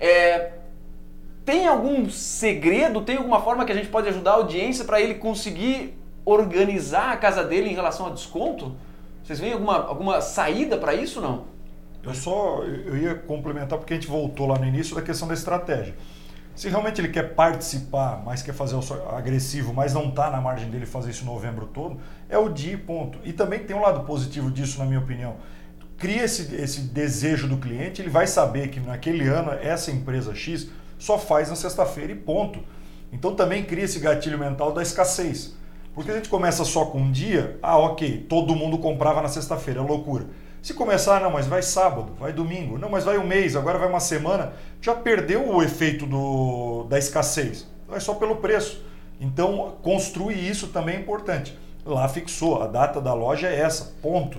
É, 0.00 0.52
tem 1.44 1.66
algum 1.66 2.08
segredo, 2.08 3.02
tem 3.02 3.18
alguma 3.18 3.42
forma 3.42 3.66
que 3.66 3.72
a 3.72 3.74
gente 3.74 3.88
pode 3.88 4.08
ajudar 4.08 4.30
a 4.30 4.34
audiência 4.36 4.86
para 4.86 5.02
ele 5.02 5.16
conseguir 5.16 5.98
organizar 6.24 7.12
a 7.12 7.16
casa 7.18 7.44
dele 7.44 7.68
em 7.68 7.74
relação 7.74 8.06
a 8.06 8.08
desconto? 8.08 8.74
Vocês 9.22 9.38
veem 9.38 9.52
alguma, 9.52 9.86
alguma 9.86 10.20
saída 10.20 10.76
para 10.76 10.94
isso 10.94 11.20
não? 11.20 11.44
Eu 12.02 12.14
só 12.14 12.62
eu 12.64 12.96
ia 12.96 13.14
complementar 13.14 13.78
porque 13.78 13.94
a 13.94 13.96
gente 13.96 14.08
voltou 14.08 14.46
lá 14.46 14.58
no 14.58 14.66
início 14.66 14.94
da 14.94 15.02
questão 15.02 15.28
da 15.28 15.34
estratégia. 15.34 15.94
Se 16.54 16.68
realmente 16.68 17.00
ele 17.00 17.08
quer 17.08 17.34
participar, 17.34 18.22
mas 18.24 18.42
quer 18.42 18.52
fazer 18.52 18.74
o 18.74 19.08
agressivo, 19.16 19.72
mas 19.72 19.94
não 19.94 20.08
está 20.08 20.30
na 20.30 20.40
margem 20.40 20.68
dele 20.68 20.84
fazer 20.84 21.10
isso 21.10 21.24
novembro 21.24 21.66
todo, 21.66 21.98
é 22.28 22.36
o 22.36 22.48
dia 22.48 22.76
ponto. 22.76 23.18
E 23.24 23.32
também 23.32 23.60
tem 23.60 23.74
um 23.74 23.80
lado 23.80 24.04
positivo 24.04 24.50
disso, 24.50 24.78
na 24.78 24.84
minha 24.84 24.98
opinião. 24.98 25.36
Cria 25.96 26.24
esse, 26.24 26.54
esse 26.54 26.80
desejo 26.82 27.48
do 27.48 27.56
cliente, 27.56 28.02
ele 28.02 28.10
vai 28.10 28.26
saber 28.26 28.68
que 28.68 28.80
naquele 28.80 29.26
ano 29.28 29.52
essa 29.52 29.90
empresa 29.90 30.34
X 30.34 30.68
só 30.98 31.18
faz 31.18 31.48
na 31.48 31.56
sexta-feira 31.56 32.12
e 32.12 32.16
ponto. 32.16 32.60
Então 33.10 33.34
também 33.34 33.64
cria 33.64 33.84
esse 33.84 33.98
gatilho 33.98 34.38
mental 34.38 34.72
da 34.72 34.82
escassez. 34.82 35.54
Porque 35.94 36.10
a 36.10 36.14
gente 36.14 36.28
começa 36.28 36.64
só 36.64 36.86
com 36.86 36.98
um 36.98 37.12
dia, 37.12 37.58
ah, 37.62 37.76
ok, 37.76 38.26
todo 38.28 38.56
mundo 38.56 38.78
comprava 38.78 39.20
na 39.20 39.28
sexta-feira, 39.28 39.80
é 39.80 39.82
loucura. 39.82 40.26
Se 40.62 40.72
começar, 40.72 41.20
não, 41.20 41.30
mas 41.30 41.46
vai 41.46 41.60
sábado, 41.60 42.12
vai 42.18 42.32
domingo, 42.32 42.78
não, 42.78 42.88
mas 42.88 43.04
vai 43.04 43.18
um 43.18 43.26
mês, 43.26 43.56
agora 43.56 43.78
vai 43.78 43.88
uma 43.88 44.00
semana, 44.00 44.52
já 44.80 44.94
perdeu 44.94 45.48
o 45.48 45.62
efeito 45.62 46.06
do, 46.06 46.84
da 46.84 46.98
escassez. 46.98 47.66
Então 47.84 47.96
é 47.96 48.00
só 48.00 48.14
pelo 48.14 48.36
preço. 48.36 48.82
Então, 49.20 49.76
construir 49.82 50.48
isso 50.48 50.68
também 50.68 50.96
é 50.96 51.00
importante. 51.00 51.58
Lá 51.84 52.08
fixou, 52.08 52.62
a 52.62 52.66
data 52.66 53.00
da 53.00 53.12
loja 53.12 53.48
é 53.48 53.58
essa, 53.58 53.92
ponto. 54.00 54.38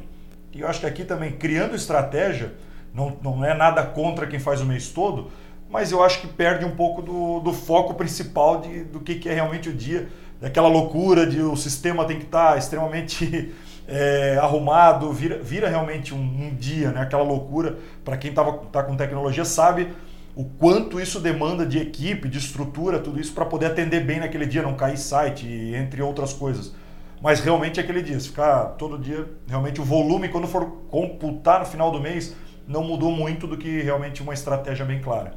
E 0.54 0.62
eu 0.62 0.68
acho 0.68 0.80
que 0.80 0.86
aqui 0.86 1.04
também, 1.04 1.34
criando 1.34 1.76
estratégia, 1.76 2.54
não, 2.94 3.18
não 3.22 3.44
é 3.44 3.54
nada 3.54 3.84
contra 3.84 4.26
quem 4.26 4.40
faz 4.40 4.62
o 4.62 4.66
mês 4.66 4.90
todo, 4.90 5.30
mas 5.70 5.92
eu 5.92 6.04
acho 6.04 6.22
que 6.22 6.28
perde 6.28 6.64
um 6.64 6.76
pouco 6.76 7.02
do, 7.02 7.40
do 7.40 7.52
foco 7.52 7.96
principal 7.96 8.62
de, 8.62 8.84
do 8.84 9.00
que, 9.00 9.16
que 9.16 9.28
é 9.28 9.34
realmente 9.34 9.70
o 9.70 9.74
dia 9.74 10.08
daquela 10.44 10.68
loucura 10.68 11.26
de 11.26 11.42
o 11.42 11.56
sistema 11.56 12.04
tem 12.04 12.18
que 12.18 12.26
estar 12.26 12.52
tá 12.52 12.58
extremamente 12.58 13.54
é, 13.88 14.38
arrumado, 14.42 15.10
vira, 15.14 15.42
vira 15.42 15.70
realmente 15.70 16.14
um, 16.14 16.18
um, 16.18 16.54
dia, 16.54 16.92
né? 16.92 17.00
aquela 17.00 17.24
loucura. 17.24 17.78
Para 18.04 18.18
quem 18.18 18.32
está 18.32 18.84
com 18.84 18.98
tecnologia 18.98 19.46
sabe 19.46 19.94
o 20.36 20.44
quanto 20.44 21.00
isso 21.00 21.22
demanda 21.22 21.66
de 21.66 21.78
equipe, 21.80 22.28
de 22.28 22.40
estrutura, 22.40 23.00
tudo 23.00 23.22
isso 23.22 23.34
para 23.34 23.46
poder 23.46 23.68
atender 23.68 24.04
bem 24.04 24.20
naquele 24.20 24.46
dia, 24.46 24.62
não 24.62 24.74
cair 24.74 24.98
site, 24.98 25.48
entre 25.48 26.02
outras 26.02 26.34
coisas. 26.34 26.74
Mas 27.22 27.40
realmente 27.40 27.80
é 27.80 27.84
aquele 27.84 28.02
dia, 28.02 28.20
se 28.20 28.28
ficar 28.28 28.66
todo 28.78 28.98
dia, 28.98 29.26
realmente 29.48 29.80
o 29.80 29.84
volume, 29.86 30.28
quando 30.28 30.46
for 30.46 30.66
computar 30.90 31.62
no 31.62 31.66
final 31.66 31.90
do 31.90 32.02
mês, 32.02 32.36
não 32.68 32.84
mudou 32.84 33.14
muito 33.14 33.48
do 33.48 33.58
que 33.58 33.82
realmente 33.82 34.22
uma 34.22 34.34
estratégia 34.34 34.84
bem 34.84 35.00
clara. 35.00 35.36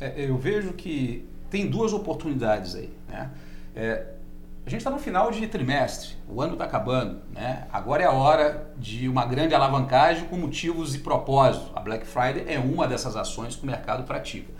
É, 0.00 0.14
eu 0.16 0.36
vejo 0.36 0.72
que 0.72 1.28
tem 1.48 1.68
duas 1.68 1.92
oportunidades 1.92 2.74
aí. 2.74 2.90
Né? 3.08 3.30
É, 3.74 4.06
a 4.64 4.68
gente 4.70 4.80
está 4.80 4.90
no 4.90 4.98
final 4.98 5.30
de 5.30 5.46
trimestre, 5.46 6.10
o 6.28 6.40
ano 6.40 6.52
está 6.52 6.64
acabando, 6.64 7.22
né? 7.32 7.66
Agora 7.72 8.02
é 8.02 8.06
a 8.06 8.12
hora 8.12 8.72
de 8.76 9.08
uma 9.08 9.24
grande 9.24 9.54
alavancagem 9.54 10.26
com 10.26 10.36
motivos 10.36 10.94
e 10.94 10.98
propósito. 10.98 11.70
A 11.74 11.80
Black 11.80 12.06
Friday 12.06 12.44
é 12.46 12.58
uma 12.58 12.86
dessas 12.86 13.16
ações 13.16 13.56
que 13.56 13.64
o 13.64 13.66
mercado 13.66 14.04
pratica. 14.04 14.52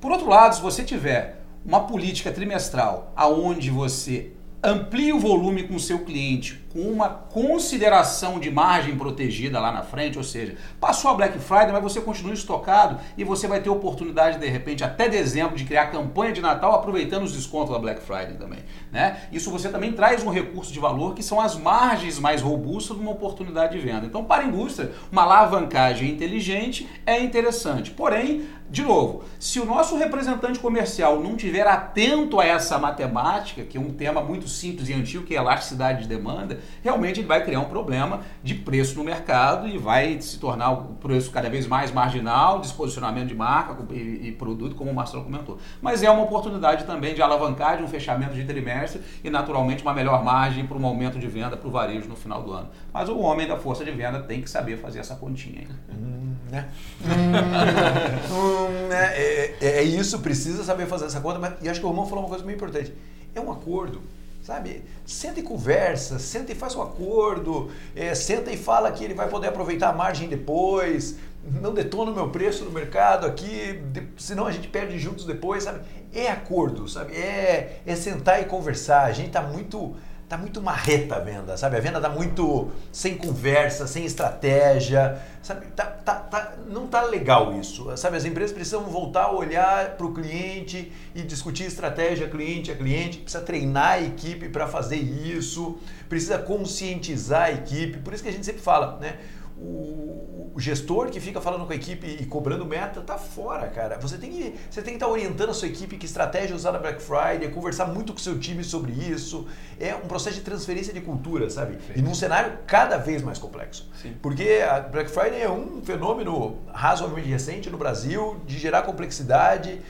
Por 0.00 0.12
outro 0.12 0.28
lado, 0.28 0.54
se 0.54 0.62
você 0.62 0.82
tiver 0.82 1.42
uma 1.64 1.80
política 1.86 2.32
trimestral 2.32 3.12
aonde 3.14 3.70
você 3.70 4.32
amplie 4.62 5.12
o 5.12 5.18
volume 5.18 5.64
com 5.64 5.76
o 5.76 5.80
seu 5.80 6.00
cliente 6.04 6.60
com 6.72 6.80
uma 6.82 7.08
consideração 7.08 8.38
de 8.38 8.50
margem 8.50 8.96
protegida 8.96 9.58
lá 9.58 9.72
na 9.72 9.82
frente, 9.82 10.16
ou 10.16 10.24
seja, 10.24 10.54
passou 10.80 11.10
a 11.10 11.14
Black 11.14 11.38
Friday, 11.38 11.72
mas 11.72 11.82
você 11.82 12.00
continua 12.00 12.32
estocado 12.32 13.00
e 13.18 13.24
você 13.24 13.48
vai 13.48 13.60
ter 13.60 13.68
oportunidade 13.68 14.38
de 14.38 14.46
repente 14.46 14.84
até 14.84 15.08
dezembro 15.08 15.56
de 15.56 15.64
criar 15.64 15.86
campanha 15.86 16.32
de 16.32 16.40
Natal 16.40 16.72
aproveitando 16.72 17.24
os 17.24 17.32
descontos 17.32 17.72
da 17.72 17.78
Black 17.78 18.00
Friday 18.00 18.34
também, 18.34 18.60
né? 18.92 19.22
Isso 19.32 19.50
você 19.50 19.68
também 19.68 19.92
traz 19.92 20.22
um 20.22 20.30
recurso 20.30 20.72
de 20.72 20.78
valor 20.78 21.14
que 21.14 21.22
são 21.22 21.40
as 21.40 21.56
margens 21.56 22.18
mais 22.18 22.40
robustas 22.40 22.96
de 22.96 23.02
uma 23.02 23.12
oportunidade 23.12 23.76
de 23.76 23.84
venda. 23.84 24.06
Então, 24.06 24.24
para 24.24 24.44
a 24.44 24.46
indústria, 24.46 24.92
uma 25.10 25.22
alavancagem 25.22 26.08
inteligente 26.08 26.88
é 27.04 27.20
interessante. 27.20 27.90
Porém, 27.90 28.46
de 28.70 28.82
novo, 28.82 29.24
se 29.40 29.58
o 29.58 29.64
nosso 29.64 29.96
representante 29.96 30.60
comercial 30.60 31.20
não 31.20 31.34
tiver 31.34 31.66
atento 31.66 32.38
a 32.38 32.44
essa 32.44 32.78
matemática, 32.78 33.64
que 33.64 33.76
é 33.76 33.80
um 33.80 33.92
tema 33.92 34.22
muito 34.22 34.48
simples 34.48 34.88
e 34.88 34.92
antigo, 34.92 35.24
que 35.24 35.34
é 35.34 35.38
elasticidade 35.38 36.02
de 36.02 36.08
demanda, 36.08 36.60
realmente 36.80 37.18
ele 37.18 37.26
vai 37.26 37.44
criar 37.44 37.58
um 37.58 37.64
problema 37.64 38.20
de 38.44 38.54
preço 38.54 38.96
no 38.96 39.02
mercado 39.02 39.66
e 39.66 39.76
vai 39.76 40.20
se 40.20 40.38
tornar 40.38 40.70
o 40.70 40.94
preço 40.94 41.32
cada 41.32 41.50
vez 41.50 41.66
mais 41.66 41.90
marginal, 41.90 42.60
desposicionamento 42.60 43.26
de 43.26 43.34
marca 43.34 43.76
e, 43.92 44.28
e 44.28 44.32
produto, 44.32 44.76
como 44.76 44.92
o 44.92 44.94
Marcelo 44.94 45.24
comentou. 45.24 45.58
Mas 45.82 46.04
é 46.04 46.10
uma 46.10 46.22
oportunidade 46.22 46.84
também 46.84 47.12
de 47.12 47.20
alavancar 47.20 47.76
de 47.76 47.82
um 47.82 47.88
fechamento 47.88 48.34
de 48.34 48.44
trimestre 48.44 49.00
e, 49.24 49.30
naturalmente, 49.30 49.82
uma 49.82 49.92
melhor 49.92 50.22
margem 50.22 50.64
para 50.64 50.78
um 50.78 50.86
aumento 50.86 51.18
de 51.18 51.26
venda 51.26 51.56
para 51.56 51.66
o 51.66 51.72
varejo 51.72 52.08
no 52.08 52.14
final 52.14 52.40
do 52.40 52.52
ano. 52.52 52.68
Mas 52.92 53.08
o 53.08 53.18
homem 53.18 53.48
da 53.48 53.56
força 53.56 53.84
de 53.84 53.90
venda 53.90 54.20
tem 54.20 54.40
que 54.40 54.48
saber 54.48 54.76
fazer 54.76 55.00
essa 55.00 55.16
continha. 55.16 55.66
Hum, 55.88 56.09
né? 56.50 56.68
hum, 57.02 58.88
né? 58.88 59.16
É, 59.16 59.54
é, 59.60 59.66
é, 59.78 59.82
isso, 59.82 60.18
precisa 60.18 60.64
saber 60.64 60.86
fazer 60.86 61.06
essa 61.06 61.20
conta, 61.20 61.38
mas 61.38 61.54
e 61.62 61.68
acho 61.68 61.80
que 61.80 61.86
o 61.86 61.88
Romão 61.88 62.06
falou 62.06 62.24
uma 62.24 62.28
coisa 62.28 62.44
muito 62.44 62.56
importante. 62.56 62.92
É 63.34 63.40
um 63.40 63.50
acordo. 63.50 64.00
Sabe? 64.42 64.82
Senta 65.04 65.38
e 65.38 65.42
conversa, 65.42 66.18
senta 66.18 66.50
e 66.50 66.54
faz 66.54 66.74
um 66.74 66.80
acordo, 66.80 67.70
é, 67.94 68.14
senta 68.14 68.50
e 68.50 68.56
fala 68.56 68.90
que 68.90 69.04
ele 69.04 69.12
vai 69.12 69.28
poder 69.28 69.48
aproveitar 69.48 69.90
a 69.90 69.92
margem 69.92 70.28
depois, 70.28 71.16
não 71.44 71.72
detona 71.72 72.10
o 72.10 72.14
meu 72.14 72.30
preço 72.30 72.64
no 72.64 72.70
mercado 72.70 73.26
aqui, 73.26 73.82
senão 74.16 74.46
a 74.46 74.50
gente 74.50 74.66
perde 74.68 74.98
juntos 74.98 75.24
depois, 75.24 75.64
sabe? 75.64 75.80
É 76.12 76.28
acordo, 76.30 76.88
sabe? 76.88 77.14
É, 77.14 77.80
é 77.86 77.94
sentar 77.94 78.40
e 78.42 78.46
conversar. 78.46 79.04
A 79.04 79.12
gente 79.12 79.28
está 79.28 79.42
muito 79.42 79.94
tá 80.30 80.38
muito 80.38 80.62
marreta 80.62 81.16
a 81.16 81.18
venda, 81.18 81.56
sabe? 81.56 81.76
A 81.76 81.80
venda 81.80 82.00
tá 82.00 82.08
muito 82.08 82.70
sem 82.92 83.16
conversa, 83.16 83.88
sem 83.88 84.04
estratégia, 84.04 85.20
sabe? 85.42 85.66
Tá, 85.74 85.84
tá, 85.84 86.14
tá, 86.14 86.52
não 86.68 86.86
tá 86.86 87.02
legal 87.02 87.58
isso, 87.58 87.90
sabe? 87.96 88.16
As 88.16 88.24
empresas 88.24 88.52
precisam 88.52 88.84
voltar 88.84 89.24
a 89.24 89.32
olhar 89.32 89.96
para 89.96 90.06
o 90.06 90.14
cliente 90.14 90.92
e 91.16 91.22
discutir 91.22 91.64
estratégia 91.64 92.28
cliente 92.28 92.70
a 92.70 92.76
cliente, 92.76 93.18
precisa 93.18 93.42
treinar 93.42 93.94
a 93.94 94.02
equipe 94.02 94.48
para 94.48 94.68
fazer 94.68 94.98
isso, 94.98 95.80
precisa 96.08 96.38
conscientizar 96.38 97.46
a 97.46 97.50
equipe, 97.50 97.98
por 97.98 98.14
isso 98.14 98.22
que 98.22 98.28
a 98.28 98.32
gente 98.32 98.46
sempre 98.46 98.62
fala, 98.62 99.00
né? 99.00 99.18
O, 99.60 100.52
o, 100.54 100.60
gestor 100.60 101.10
que 101.10 101.20
fica 101.20 101.40
falando 101.40 101.66
com 101.66 101.72
a 101.72 101.76
equipe 101.76 102.06
e 102.06 102.24
cobrando 102.24 102.64
meta 102.64 103.00
tá 103.02 103.18
fora, 103.18 103.68
cara. 103.68 103.98
Você 103.98 104.16
tem 104.16 104.30
que 104.30 104.54
você 104.70 104.80
tem 104.80 104.92
que 104.92 104.96
estar 104.96 105.06
tá 105.06 105.12
orientando 105.12 105.50
a 105.50 105.54
sua 105.54 105.68
equipe 105.68 105.96
que 105.98 106.06
estratégia 106.06 106.56
usar 106.56 106.72
na 106.72 106.78
Black 106.78 107.02
Friday, 107.02 107.50
conversar 107.50 107.86
muito 107.86 108.12
com 108.12 108.18
o 108.18 108.22
seu 108.22 108.38
time 108.38 108.64
sobre 108.64 108.92
isso. 108.92 109.46
É 109.78 109.94
um 109.94 110.08
processo 110.08 110.36
de 110.36 110.42
transferência 110.42 110.94
de 110.94 111.00
cultura, 111.00 111.50
sabe? 111.50 111.74
Sim. 111.74 111.92
E 111.96 112.02
num 112.02 112.14
cenário 112.14 112.58
cada 112.66 112.96
vez 112.96 113.22
mais 113.22 113.38
complexo. 113.38 113.88
Sim. 114.00 114.16
Porque 114.22 114.64
a 114.66 114.80
Black 114.80 115.10
Friday 115.10 115.42
é 115.42 115.50
um 115.50 115.82
fenômeno 115.82 116.58
razoavelmente 116.72 117.28
recente 117.28 117.68
no 117.68 117.76
Brasil 117.76 118.40
de 118.46 118.58
gerar 118.58 118.82
complexidade. 118.82 119.80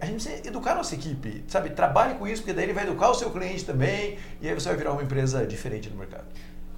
A 0.00 0.06
gente 0.06 0.24
precisa 0.24 0.48
educar 0.48 0.72
a 0.72 0.76
nossa 0.76 0.94
equipe, 0.94 1.44
sabe? 1.46 1.70
Trabalhe 1.70 2.14
com 2.14 2.26
isso, 2.26 2.42
porque 2.42 2.52
daí 2.52 2.64
ele 2.64 2.72
vai 2.72 2.84
educar 2.84 3.10
o 3.10 3.14
seu 3.14 3.30
cliente 3.30 3.64
também 3.64 4.18
e 4.40 4.48
aí 4.48 4.54
você 4.54 4.68
vai 4.68 4.76
virar 4.76 4.92
uma 4.92 5.02
empresa 5.02 5.46
diferente 5.46 5.88
no 5.88 5.96
mercado. 5.96 6.24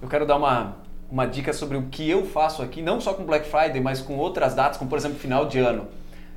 Eu 0.01 0.07
quero 0.07 0.25
dar 0.25 0.35
uma 0.35 0.77
uma 1.13 1.27
dica 1.27 1.53
sobre 1.53 1.77
o 1.77 1.83
que 1.83 2.09
eu 2.09 2.25
faço 2.25 2.63
aqui, 2.63 2.81
não 2.81 2.99
só 2.99 3.13
com 3.13 3.23
Black 3.23 3.47
Friday, 3.47 3.79
mas 3.79 4.01
com 4.01 4.17
outras 4.17 4.55
datas, 4.55 4.79
como 4.79 4.89
por 4.89 4.97
exemplo 4.97 5.19
final 5.19 5.45
de 5.45 5.59
ano. 5.59 5.87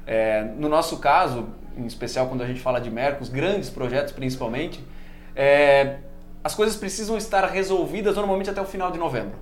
É, 0.07 0.43
no 0.59 0.69
nosso 0.69 0.99
caso, 0.99 1.47
em 1.79 1.87
especial 1.87 2.27
quando 2.27 2.43
a 2.43 2.47
gente 2.47 2.61
fala 2.61 2.79
de 2.79 2.91
Mercos, 2.91 3.31
grandes 3.31 3.71
projetos 3.71 4.13
principalmente, 4.13 4.85
é, 5.35 5.97
as 6.45 6.55
coisas 6.55 6.77
precisam 6.77 7.17
estar 7.17 7.47
resolvidas 7.47 8.17
normalmente 8.17 8.51
até 8.51 8.61
o 8.61 8.67
final 8.67 8.91
de 8.91 8.99
novembro. 8.99 9.39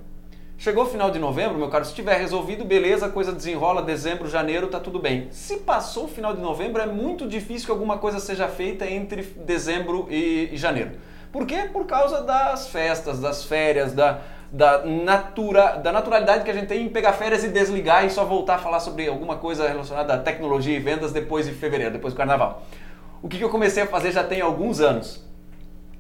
Chegou 0.57 0.85
o 0.85 0.87
final 0.87 1.11
de 1.11 1.19
novembro, 1.19 1.59
meu 1.59 1.69
caro, 1.69 1.85
se 1.85 1.93
tiver 1.93 2.17
resolvido, 2.17 2.65
beleza, 2.65 3.07
a 3.07 3.11
coisa 3.11 3.33
desenrola, 3.33 3.83
dezembro, 3.83 4.31
janeiro, 4.31 4.69
tá 4.69 4.79
tudo 4.79 5.01
bem. 5.01 5.27
Se 5.33 5.57
passou 5.57 6.05
o 6.05 6.09
final 6.09 6.33
de 6.33 6.41
novembro, 6.41 6.81
é 6.81 6.87
muito 6.87 7.27
difícil 7.27 7.67
que 7.67 7.73
alguma 7.73 7.99
coisa 7.99 8.21
seja 8.21 8.47
feita 8.47 8.89
entre 8.89 9.23
dezembro 9.23 10.07
e, 10.09 10.51
e 10.53 10.57
janeiro. 10.57 10.93
Por 11.33 11.45
quê? 11.45 11.69
Por 11.73 11.87
causa 11.87 12.23
das 12.23 12.69
festas, 12.69 13.19
das 13.19 13.43
férias, 13.43 13.93
da, 13.93 14.21
da, 14.55 14.85
natura, 14.87 15.77
da 15.77 15.93
naturalidade 15.93 16.45
que 16.45 16.51
a 16.51 16.55
gente 16.55 16.67
tem 16.67 16.87
em 16.87 16.89
pegar 16.89 17.13
férias 17.13 17.45
e 17.45 17.49
desligar 17.49 18.07
e 18.07 18.11
só 18.11 18.25
voltar 18.25 18.55
a 18.55 18.59
falar 18.59 18.81
sobre 18.81 19.09
alguma 19.09 19.37
coisa 19.37 19.69
relacionada 19.69 20.15
à 20.15 20.19
tecnologia 20.19 20.77
e 20.77 20.81
vendas 20.81 21.13
depois 21.13 21.47
de 21.47 21.53
fevereiro, 21.53 21.93
depois 21.93 22.15
do 22.15 22.17
carnaval. 22.17 22.63
O 23.21 23.29
que, 23.29 23.37
que 23.37 23.45
eu 23.45 23.51
comecei 23.51 23.83
a 23.83 23.87
fazer 23.87 24.13
já 24.13 24.25
tem 24.25 24.41
alguns 24.41 24.81
anos. 24.81 25.23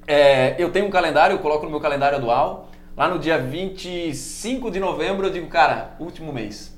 É, 0.06 0.54
eu 0.58 0.70
tenho 0.70 0.86
um 0.86 0.90
calendário, 0.90 1.34
eu 1.34 1.40
coloco 1.40 1.64
no 1.64 1.70
meu 1.70 1.80
calendário 1.80 2.18
anual 2.18 2.68
Lá 2.96 3.08
no 3.08 3.18
dia 3.18 3.38
25 3.38 4.70
de 4.70 4.78
novembro 4.78 5.26
eu 5.26 5.30
digo, 5.30 5.48
cara, 5.48 5.96
último 5.98 6.32
mês. 6.32 6.72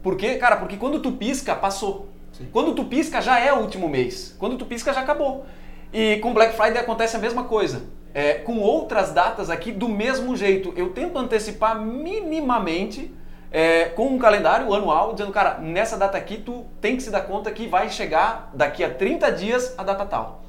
Por 0.00 0.16
quê? 0.16 0.36
Cara, 0.36 0.56
porque 0.56 0.76
quando 0.76 1.00
tu 1.00 1.12
pisca, 1.12 1.52
passou. 1.56 2.08
Sim. 2.32 2.48
Quando 2.52 2.74
tu 2.76 2.84
pisca, 2.84 3.20
já 3.20 3.40
é 3.40 3.52
o 3.52 3.58
último 3.58 3.88
mês. 3.88 4.36
Quando 4.38 4.56
tu 4.56 4.64
pisca, 4.64 4.92
já 4.92 5.00
acabou. 5.00 5.44
E 5.92 6.18
com 6.18 6.32
Black 6.32 6.54
Friday 6.54 6.78
acontece 6.78 7.16
a 7.16 7.18
mesma 7.18 7.44
coisa. 7.44 7.82
É, 8.14 8.34
com 8.34 8.58
outras 8.58 9.12
datas 9.12 9.48
aqui, 9.48 9.72
do 9.72 9.88
mesmo 9.88 10.36
jeito. 10.36 10.72
Eu 10.76 10.90
tento 10.90 11.18
antecipar 11.18 11.80
minimamente 11.80 13.14
é, 13.50 13.86
com 13.86 14.08
um 14.08 14.18
calendário 14.18 14.72
anual, 14.72 15.12
dizendo, 15.12 15.32
cara, 15.32 15.58
nessa 15.58 15.96
data 15.96 16.18
aqui 16.18 16.36
tu 16.36 16.66
tem 16.80 16.96
que 16.96 17.02
se 17.02 17.10
dar 17.10 17.22
conta 17.22 17.50
que 17.50 17.66
vai 17.66 17.88
chegar 17.88 18.50
daqui 18.52 18.84
a 18.84 18.90
30 18.90 19.32
dias 19.32 19.74
a 19.78 19.82
data 19.82 20.04
tal 20.04 20.42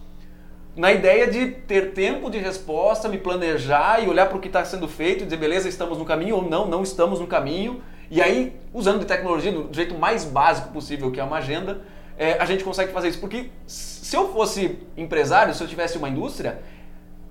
na 0.76 0.91
ideia 0.91 1.28
de 1.28 1.47
ter 1.47 1.93
tempo 1.93 2.30
de 2.30 2.39
resposta, 2.39 3.08
me 3.08 3.17
planejar 3.17 4.04
e 4.04 4.10
olhar 4.10 4.28
para 4.28 4.38
o 4.38 4.41
que 4.41 4.47
está 4.47 4.65
sendo 4.65 4.88
feito 4.88 5.21
e 5.21 5.26
dizer, 5.26 5.38
beleza, 5.38 5.69
estamos 5.69 5.97
no 5.97 6.06
caminho 6.06 6.38
ou 6.38 6.41
não, 6.49 6.67
não 6.67 6.82
estamos 6.82 7.19
no 7.19 7.28
caminho. 7.28 7.82
E 8.10 8.21
aí, 8.21 8.56
usando 8.73 8.99
de 8.99 9.06
tecnologia 9.06 9.52
do 9.52 9.73
jeito 9.73 9.95
mais 9.95 10.26
básico 10.26 10.69
possível, 10.69 11.12
que 11.12 11.19
é 11.19 11.23
uma 11.23 11.38
agenda, 11.38 11.82
é, 12.17 12.34
a 12.34 12.45
gente 12.45 12.63
consegue 12.63 12.91
fazer 12.91 13.10
isso. 13.10 13.19
Porque 13.19 13.49
se 13.67 14.15
eu 14.15 14.34
fosse 14.34 14.80
empresário, 14.97 15.54
se 15.54 15.63
eu 15.63 15.67
tivesse 15.67 15.97
uma 15.97 16.10
indústria, 16.10 16.60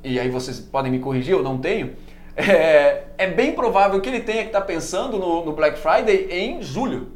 e 0.03 0.19
aí 0.19 0.29
vocês 0.29 0.59
podem 0.61 0.91
me 0.91 0.99
corrigir, 0.99 1.33
eu 1.33 1.43
não 1.43 1.59
tenho, 1.59 1.95
é, 2.37 3.05
é 3.19 3.27
bem 3.27 3.53
provável 3.53 4.01
que 4.01 4.09
ele 4.09 4.21
tenha 4.21 4.43
que 4.43 4.49
estar 4.49 4.61
tá 4.61 4.67
pensando 4.67 5.19
no, 5.19 5.45
no 5.45 5.53
Black 5.53 5.79
Friday 5.79 6.29
em 6.31 6.63
julho. 6.63 7.13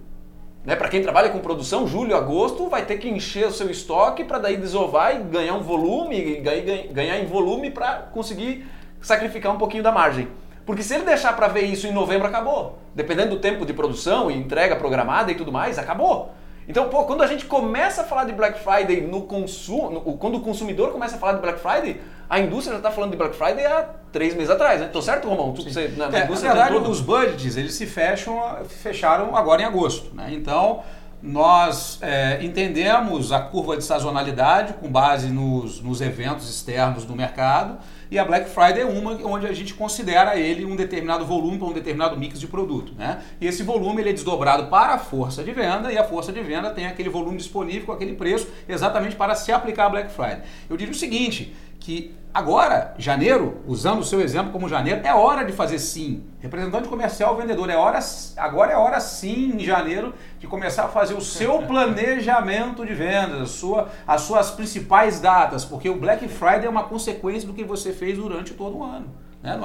Né, 0.65 0.75
para 0.75 0.89
quem 0.89 1.01
trabalha 1.01 1.31
com 1.31 1.39
produção, 1.39 1.87
julho, 1.87 2.17
agosto, 2.17 2.69
vai 2.69 2.85
ter 2.85 2.99
que 2.99 3.09
encher 3.09 3.47
o 3.47 3.53
seu 3.53 3.71
estoque 3.71 4.25
para 4.25 4.39
daí 4.39 4.57
desovar 4.57 5.15
e 5.15 5.23
ganhar 5.23 5.55
um 5.55 5.63
volume, 5.63 6.43
ganhar 6.91 7.21
em 7.21 7.27
volume 7.27 7.71
para 7.71 7.99
conseguir 8.13 8.67
sacrificar 9.01 9.55
um 9.55 9.59
pouquinho 9.59 9.85
da 9.85 9.93
margem. 9.93 10.27
Porque 10.67 10.83
se 10.83 10.93
ele 10.93 11.05
deixar 11.05 11.37
para 11.37 11.47
ver 11.47 11.63
isso 11.63 11.87
em 11.87 11.93
novembro, 11.93 12.27
acabou. 12.27 12.81
Dependendo 12.93 13.37
do 13.37 13.41
tempo 13.41 13.65
de 13.65 13.73
produção 13.73 14.29
e 14.29 14.37
entrega 14.37 14.75
programada 14.75 15.31
e 15.31 15.37
tudo 15.37 15.53
mais, 15.53 15.79
acabou. 15.79 16.35
Então, 16.69 16.89
pô, 16.89 17.05
quando 17.05 17.23
a 17.23 17.27
gente 17.27 17.45
começa 17.45 18.03
a 18.03 18.05
falar 18.05 18.25
de 18.25 18.33
Black 18.33 18.59
Friday 18.59 19.01
no 19.01 19.23
consumo, 19.23 20.01
quando 20.19 20.37
o 20.37 20.41
consumidor 20.41 20.91
começa 20.91 21.17
a 21.17 21.19
falar 21.19 21.35
de 21.35 21.41
Black 21.41 21.61
Friday, 21.61 22.01
a 22.29 22.41
indústria 22.41 22.73
já 22.73 22.79
está 22.79 22.91
falando 22.91 23.13
de 23.13 23.17
Black 23.17 23.37
Friday 23.37 23.65
há 23.65 23.89
três 24.11 24.35
meses 24.35 24.51
atrás, 24.51 24.81
né? 24.81 24.89
Tô 24.93 25.01
certo, 25.01 25.29
Romão? 25.29 25.53
Tu, 25.53 25.63
você, 25.63 25.89
na, 25.97 26.07
é, 26.07 26.27
na 26.29 26.35
verdade, 26.35 26.77
os 26.77 27.01
budgets, 27.01 27.57
eles 27.57 27.75
se 27.75 27.87
fecham, 27.87 28.41
fecharam 28.69 29.37
agora 29.37 29.63
em 29.63 29.65
agosto, 29.65 30.13
né? 30.15 30.29
Então, 30.33 30.83
nós 31.23 31.99
é, 32.03 32.39
entendemos 32.43 33.31
a 33.31 33.41
curva 33.41 33.77
de 33.77 33.85
sazonalidade 33.85 34.75
com 34.75 34.89
base 34.89 35.29
nos, 35.29 35.81
nos 35.81 36.01
eventos 36.01 36.51
externos 36.51 37.05
do 37.05 37.15
mercado 37.15 37.79
e 38.11 38.19
a 38.19 38.25
Black 38.25 38.49
Friday 38.49 38.81
é 38.81 38.85
uma 38.85 39.13
onde 39.27 39.47
a 39.47 39.53
gente 39.53 39.75
considera 39.75 40.37
ele 40.37 40.65
um 40.65 40.77
determinado 40.77 41.25
volume 41.25 41.59
para 41.59 41.69
um 41.69 41.73
determinado 41.73 42.17
mix 42.17 42.39
de 42.39 42.47
produto. 42.47 42.93
Né? 42.97 43.23
E 43.41 43.47
esse 43.47 43.63
volume 43.63 44.01
ele 44.03 44.11
é 44.11 44.13
desdobrado 44.13 44.67
para 44.67 44.95
a 44.95 44.99
força 44.99 45.43
de 45.43 45.53
venda 45.53 45.93
e 45.93 45.99
a 45.99 46.05
força 46.05 46.33
de 46.33 46.41
venda 46.41 46.71
tem 46.71 46.87
aquele 46.87 47.09
volume 47.09 47.37
disponível 47.37 47.87
com 47.87 47.93
aquele 47.93 48.15
preço 48.15 48.49
exatamente 48.69 49.17
para 49.17 49.35
se 49.35 49.53
aplicar 49.53 49.87
a 49.87 49.91
Black 49.91 50.13
Friday. 50.13 50.43
Eu 50.69 50.77
diria 50.77 50.93
o 50.93 50.97
seguinte, 50.97 51.55
que 51.79 52.15
agora, 52.33 52.95
janeiro, 52.99 53.63
usando 53.67 54.01
o 54.01 54.05
seu 54.05 54.21
exemplo 54.21 54.53
como 54.53 54.69
janeiro, 54.69 55.01
é 55.05 55.15
hora 55.15 55.45
de 55.45 55.53
fazer 55.53 55.79
sim. 55.79 56.25
Representante 56.39 56.89
comercial, 56.89 57.37
vendedor, 57.37 57.71
é 57.71 57.77
hora, 57.77 57.99
agora 58.37 58.73
é 58.73 58.77
hora 58.77 59.01
sim, 59.01 59.55
em 59.55 59.61
janeiro, 59.61 60.13
de 60.39 60.47
começar 60.47 60.85
a 60.85 60.89
fazer 60.89 61.15
o 61.15 61.21
seu 61.21 61.63
planejamento 61.67 62.85
de 62.85 62.93
vendas, 62.93 63.41
a 63.41 63.47
sua, 63.47 63.89
as 64.07 64.23
suas 64.23 64.51
principais 64.51 65.21
datas, 65.21 65.65
porque 65.65 65.89
o 65.89 65.97
Black 65.97 66.29
Friday 66.29 66.67
é 66.67 66.69
uma 66.69 66.85
consequência 66.85 67.47
do 67.47 67.55
que 67.55 67.65
você 67.65 67.93
fez 67.93 68.19
durante 68.19 68.53
todo 68.53 68.79
o 68.79 68.85
ano. 68.85 69.07
Né? 69.43 69.59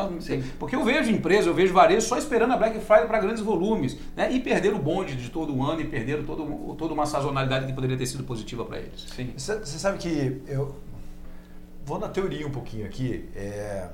Porque 0.60 0.76
eu 0.76 0.84
vejo 0.84 1.12
empresa, 1.12 1.50
eu 1.50 1.54
vejo 1.54 1.74
varejo 1.74 2.06
só 2.06 2.17
esperando 2.17 2.54
a 2.54 2.58
Black 2.58 2.80
Friday 2.80 3.08
para 3.08 3.19
grandes 3.19 3.41
volumes 3.41 3.97
né? 4.15 4.32
e 4.32 4.39
perder 4.39 4.74
o 4.74 4.78
bonde 4.78 5.15
de 5.15 5.30
todo 5.30 5.56
o 5.56 5.63
ano 5.63 5.82
e 5.82 5.86
perder 5.86 6.24
todo, 6.24 6.76
toda 6.76 6.93
uma 6.93 7.06
sazonalidade 7.06 7.65
que 7.65 7.74
poderia 7.74 7.97
ter 7.97 8.06
sido 8.06 8.24
positiva 8.24 8.63
para 8.63 8.78
eles. 8.78 9.08
Você 9.36 9.80
sabe 9.80 9.97
que 9.97 10.41
eu, 10.47 10.76
vou 11.86 12.00
na 12.00 12.08
teoria 12.08 12.48
um 12.48 12.52
pouquinho 12.52 12.86
aqui. 12.86 13.30
É, 13.36 13.89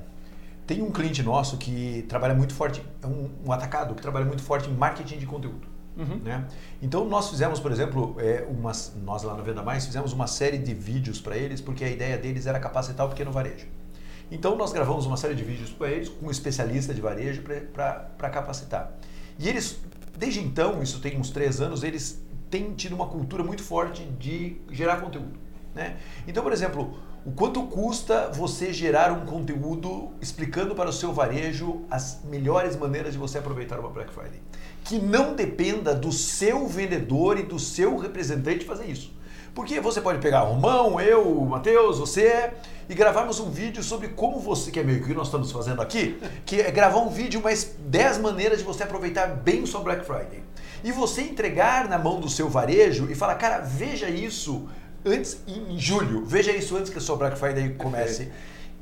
tem 0.66 0.82
um 0.82 0.90
cliente 0.90 1.22
nosso 1.22 1.56
que 1.56 2.04
trabalha 2.08 2.34
muito 2.34 2.54
forte, 2.54 2.82
é 3.02 3.06
um, 3.06 3.30
um, 3.46 3.52
atacado 3.52 3.94
que 3.94 4.02
trabalha 4.02 4.26
muito 4.26 4.42
forte 4.42 4.68
em 4.68 4.74
marketing 4.74 5.18
de 5.18 5.26
conteúdo. 5.26 5.66
Uhum. 5.96 6.20
Né? 6.22 6.46
Então 6.80 7.08
nós 7.08 7.30
fizemos, 7.30 7.58
por 7.58 7.72
exemplo, 7.72 8.14
é, 8.18 8.46
umas, 8.48 8.92
nós 9.02 9.22
lá 9.22 9.34
no 9.34 9.42
Venda 9.42 9.62
Mais 9.62 9.86
fizemos 9.86 10.12
uma 10.12 10.26
série 10.26 10.58
de 10.58 10.74
vídeos 10.74 11.20
para 11.20 11.36
eles, 11.36 11.60
porque 11.60 11.82
a 11.84 11.90
ideia 11.90 12.16
deles 12.18 12.46
era 12.46 12.60
capacitar 12.60 13.06
o 13.06 13.08
pequeno 13.08 13.32
varejo. 13.32 13.66
Então 14.30 14.56
nós 14.56 14.72
gravamos 14.72 15.06
uma 15.06 15.16
série 15.16 15.34
de 15.34 15.42
vídeos 15.42 15.70
para 15.70 15.88
eles 15.90 16.08
com 16.08 16.26
um 16.26 16.30
especialista 16.30 16.92
de 16.92 17.00
varejo 17.00 17.42
para 17.72 18.30
capacitar. 18.30 18.92
E 19.38 19.48
eles, 19.48 19.80
desde 20.16 20.40
então, 20.40 20.82
isso 20.82 21.00
tem 21.00 21.18
uns 21.18 21.30
três 21.30 21.60
anos, 21.60 21.82
eles 21.82 22.22
têm 22.50 22.74
tido 22.74 22.94
uma 22.94 23.06
cultura 23.06 23.42
muito 23.42 23.62
forte 23.62 24.04
de 24.18 24.60
gerar 24.70 24.98
conteúdo. 24.98 25.38
Né? 25.74 25.96
Então, 26.26 26.42
por 26.42 26.52
exemplo, 26.52 26.98
o 27.28 27.32
quanto 27.32 27.64
custa 27.64 28.30
você 28.32 28.72
gerar 28.72 29.12
um 29.12 29.26
conteúdo 29.26 30.08
explicando 30.18 30.74
para 30.74 30.88
o 30.88 30.92
seu 30.94 31.12
varejo 31.12 31.82
as 31.90 32.20
melhores 32.24 32.74
maneiras 32.74 33.12
de 33.12 33.18
você 33.18 33.36
aproveitar 33.36 33.78
uma 33.78 33.90
Black 33.90 34.10
Friday? 34.10 34.40
Que 34.82 34.98
não 34.98 35.36
dependa 35.36 35.94
do 35.94 36.10
seu 36.10 36.66
vendedor 36.66 37.38
e 37.38 37.42
do 37.42 37.58
seu 37.58 37.98
representante 37.98 38.64
fazer 38.64 38.86
isso. 38.86 39.12
Porque 39.54 39.78
você 39.78 40.00
pode 40.00 40.20
pegar 40.20 40.40
Romão, 40.40 40.98
eu, 40.98 41.34
Matheus, 41.44 41.98
você 41.98 42.50
e 42.88 42.94
gravarmos 42.94 43.38
um 43.40 43.50
vídeo 43.50 43.82
sobre 43.82 44.08
como 44.08 44.40
você, 44.40 44.70
que 44.70 44.80
é 44.80 44.82
meio 44.82 45.04
que 45.04 45.12
nós 45.12 45.26
estamos 45.26 45.52
fazendo 45.52 45.82
aqui, 45.82 46.18
que 46.46 46.62
é 46.62 46.70
gravar 46.70 47.00
um 47.00 47.10
vídeo, 47.10 47.42
mas 47.44 47.76
10 47.78 48.18
maneiras 48.18 48.60
de 48.60 48.64
você 48.64 48.84
aproveitar 48.84 49.26
bem 49.26 49.66
seu 49.66 49.82
Black 49.82 50.06
Friday. 50.06 50.42
E 50.82 50.90
você 50.92 51.20
entregar 51.20 51.90
na 51.90 51.98
mão 51.98 52.20
do 52.20 52.30
seu 52.30 52.48
varejo 52.48 53.06
e 53.10 53.14
falar, 53.14 53.34
cara, 53.34 53.58
veja 53.58 54.08
isso, 54.08 54.66
antes, 55.08 55.42
em 55.46 55.78
julho, 55.78 56.24
veja 56.24 56.52
isso 56.52 56.76
antes 56.76 56.90
que 56.90 56.98
a 56.98 57.00
sua 57.00 57.16
Black 57.16 57.38
Friday 57.38 57.74
comece. 57.74 58.30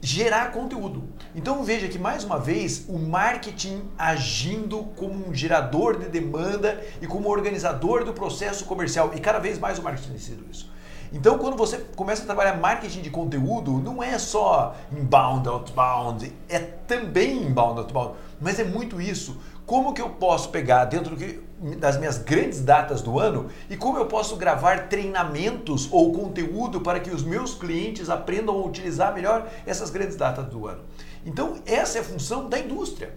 Gerar 0.00 0.52
conteúdo. 0.52 1.04
Então 1.34 1.64
veja 1.64 1.88
que 1.88 1.98
mais 1.98 2.22
uma 2.22 2.38
vez 2.38 2.84
o 2.88 2.98
marketing 2.98 3.82
agindo 3.96 4.84
como 4.96 5.28
um 5.28 5.34
gerador 5.34 5.98
de 5.98 6.08
demanda 6.08 6.84
e 7.00 7.06
como 7.06 7.30
organizador 7.30 8.04
do 8.04 8.12
processo 8.12 8.66
comercial. 8.66 9.12
E 9.14 9.20
cada 9.20 9.38
vez 9.38 9.58
mais 9.58 9.78
o 9.78 9.82
marketing 9.82 10.10
tem 10.10 10.18
sido 10.18 10.44
isso. 10.50 10.70
Então, 11.12 11.38
quando 11.38 11.56
você 11.56 11.78
começa 11.94 12.22
a 12.22 12.26
trabalhar 12.26 12.56
marketing 12.56 13.00
de 13.00 13.10
conteúdo, 13.10 13.72
não 13.78 14.02
é 14.02 14.18
só 14.18 14.74
inbound, 14.92 15.48
outbound, 15.48 16.32
é 16.48 16.58
também 16.58 17.42
inbound, 17.44 17.78
outbound, 17.78 18.14
mas 18.40 18.58
é 18.58 18.64
muito 18.64 19.00
isso. 19.00 19.40
Como 19.66 19.92
que 19.92 20.00
eu 20.00 20.10
posso 20.10 20.50
pegar 20.50 20.84
dentro 20.84 21.16
que, 21.16 21.40
das 21.76 21.98
minhas 21.98 22.18
grandes 22.18 22.60
datas 22.60 23.02
do 23.02 23.18
ano 23.18 23.50
e 23.68 23.76
como 23.76 23.98
eu 23.98 24.06
posso 24.06 24.36
gravar 24.36 24.88
treinamentos 24.88 25.88
ou 25.90 26.12
conteúdo 26.12 26.80
para 26.80 27.00
que 27.00 27.10
os 27.10 27.24
meus 27.24 27.54
clientes 27.54 28.08
aprendam 28.08 28.54
a 28.54 28.64
utilizar 28.64 29.12
melhor 29.12 29.48
essas 29.66 29.90
grandes 29.90 30.16
datas 30.16 30.46
do 30.46 30.68
ano? 30.68 30.84
Então, 31.24 31.56
essa 31.66 31.98
é 31.98 32.00
a 32.00 32.04
função 32.04 32.48
da 32.48 32.58
indústria. 32.58 33.12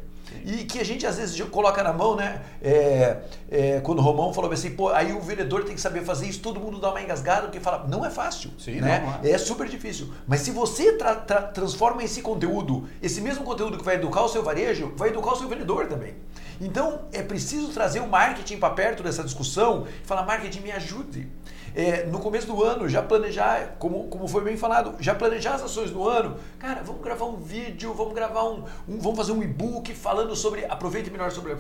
E 0.46 0.64
que 0.64 0.80
a 0.80 0.86
gente 0.86 1.06
às 1.06 1.18
vezes 1.18 1.40
coloca 1.50 1.84
na 1.84 1.94
mão, 1.94 2.16
né? 2.16 2.42
É, 2.62 3.18
é, 3.50 3.80
quando 3.82 4.00
o 4.00 4.02
Romão 4.02 4.34
falou 4.34 4.52
assim, 4.52 4.72
pô, 4.72 4.90
aí 4.90 5.14
o 5.14 5.22
vendedor 5.22 5.64
tem 5.64 5.76
que 5.76 5.82
saber 5.82 6.04
fazer 6.04 6.28
isso, 6.28 6.40
todo 6.40 6.60
mundo 6.60 6.80
dá 6.80 6.90
uma 6.90 7.02
engasgada, 7.02 7.44
porque 7.44 7.60
fala, 7.60 7.86
não 7.88 8.06
é 8.06 8.10
fácil. 8.10 8.52
Sim, 8.58 8.82
né? 8.82 9.20
É. 9.24 9.32
é 9.32 9.38
super 9.38 9.68
difícil. 9.68 10.14
Mas 10.28 10.42
se 10.42 10.52
você 10.52 10.94
tra 10.94 11.16
tra 11.16 11.42
transforma 11.42 12.04
esse 12.04 12.22
conteúdo, 12.22 12.88
esse 13.02 13.22
mesmo 13.22 13.44
conteúdo 13.44 13.78
que 13.78 13.84
vai 13.84 13.96
educar 13.96 14.24
o 14.24 14.30
seu 14.30 14.44
varejo, 14.44 14.94
vai 14.96 15.10
educar 15.10 15.34
o 15.34 15.36
seu 15.36 15.48
vendedor 15.48 15.88
também. 15.88 16.16
Então 16.62 17.02
é 17.14 17.22
preciso 17.22 17.70
trazer 17.70 18.02
o 18.02 18.08
marketing 18.08 18.58
para 18.58 18.74
perto 18.74 19.02
dessa 19.02 19.24
discussão 19.24 19.88
e 20.04 20.08
falar, 20.08 20.26
marketing, 20.26 20.60
me 20.62 20.72
ajude 20.72 21.28
é, 21.76 22.06
no 22.06 22.20
começo 22.20 22.48
do 22.48 22.64
ano, 22.64 22.88
já 22.88 23.02
planejar, 23.02 23.76
como, 23.80 24.08
como 24.08 24.28
foi 24.28 24.44
bem 24.44 24.58
falado, 24.58 24.96
já 25.00 25.16
planejar 25.16 25.56
as 25.56 25.64
ações 25.64 25.92
do 25.92 26.08
ano. 26.08 26.38
Cara, 26.58 26.82
vamos 26.84 27.02
gravar 27.02 27.26
um 27.26 27.38
vídeo, 27.38 27.94
vamos 27.94 28.14
gravar 28.14 28.46
um, 28.46 28.64
um 28.88 29.00
vamos 29.00 29.18
fazer 29.18 29.32
um 29.32 29.42
e-book 29.42 29.94
falando 29.94 30.36
sobre, 30.36 30.66
aproveite 30.66 31.10
melhor 31.10 31.32
sobre 31.32 31.56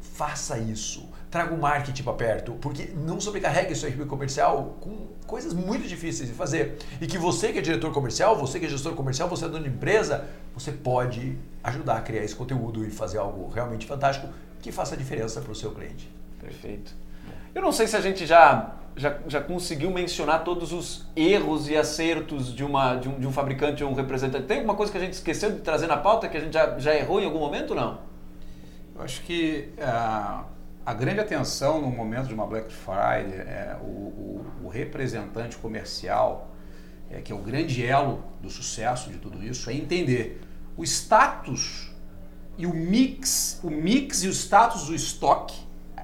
Faça 0.00 0.58
isso. 0.58 1.08
traga 1.30 1.54
o 1.54 1.58
marketing 1.58 2.02
para 2.02 2.12
perto, 2.12 2.52
porque 2.60 2.90
não 2.96 3.20
sobrecarregue 3.20 3.74
sua 3.74 3.88
equipe 3.88 4.04
comercial 4.06 4.76
com 4.80 5.08
coisas 5.26 5.52
muito 5.52 5.86
difíceis 5.86 6.28
de 6.28 6.34
fazer. 6.34 6.78
E 7.00 7.06
que 7.06 7.18
você 7.18 7.52
que 7.52 7.58
é 7.58 7.62
diretor 7.62 7.92
comercial, 7.92 8.36
você 8.36 8.58
que 8.58 8.66
é 8.66 8.68
gestor 8.68 8.94
comercial, 8.94 9.28
você 9.28 9.44
é 9.44 9.48
dono 9.48 9.64
de 9.64 9.70
empresa, 9.70 10.26
você 10.54 10.72
pode 10.72 11.38
ajudar 11.62 11.98
a 11.98 12.00
criar 12.00 12.24
esse 12.24 12.34
conteúdo 12.34 12.84
e 12.84 12.90
fazer 12.90 13.18
algo 13.18 13.48
realmente 13.48 13.86
fantástico 13.86 14.28
que 14.60 14.72
faça 14.72 14.96
diferença 14.96 15.40
para 15.40 15.52
o 15.52 15.54
seu 15.54 15.72
cliente. 15.72 16.10
Perfeito. 16.40 16.94
Eu 17.54 17.62
não 17.62 17.72
sei 17.72 17.86
se 17.86 17.96
a 17.96 18.00
gente 18.00 18.26
já, 18.26 18.74
já, 18.98 19.16
já 19.26 19.40
conseguiu 19.40 19.90
mencionar 19.90 20.44
todos 20.44 20.72
os 20.72 21.06
erros 21.14 21.68
e 21.68 21.76
acertos 21.76 22.54
de, 22.54 22.64
uma, 22.64 22.96
de, 22.96 23.08
um, 23.08 23.18
de 23.18 23.26
um 23.26 23.32
fabricante 23.32 23.82
ou 23.84 23.90
um 23.90 23.94
representante. 23.94 24.46
Tem 24.46 24.58
alguma 24.58 24.74
coisa 24.74 24.90
que 24.90 24.98
a 24.98 25.00
gente 25.00 25.12
esqueceu 25.12 25.52
de 25.52 25.60
trazer 25.60 25.86
na 25.86 25.96
pauta 25.96 26.28
que 26.28 26.36
a 26.36 26.40
gente 26.40 26.52
já, 26.52 26.78
já 26.78 26.94
errou 26.94 27.20
em 27.20 27.24
algum 27.24 27.38
momento 27.38 27.74
não? 27.74 28.00
Eu 28.94 29.02
acho 29.02 29.22
que 29.22 29.68
a, 29.80 30.44
a 30.84 30.92
grande 30.92 31.20
atenção 31.20 31.80
no 31.80 31.88
momento 31.88 32.26
de 32.26 32.34
uma 32.34 32.46
Black 32.46 32.72
Friday 32.72 33.32
é 33.32 33.76
o, 33.80 33.84
o, 33.84 34.46
o 34.64 34.68
representante 34.68 35.56
comercial, 35.56 36.50
é, 37.08 37.20
que 37.20 37.30
é 37.32 37.34
o 37.34 37.38
grande 37.38 37.86
elo 37.86 38.24
do 38.42 38.50
sucesso 38.50 39.10
de 39.10 39.18
tudo 39.18 39.42
isso, 39.44 39.70
é 39.70 39.74
entender 39.74 40.40
o 40.76 40.82
status 40.82 41.92
e 42.56 42.66
o 42.66 42.74
mix, 42.74 43.60
o 43.62 43.70
mix 43.70 44.24
e 44.24 44.28
o 44.28 44.32
status 44.32 44.88
do 44.88 44.94
estoque, 44.94 45.56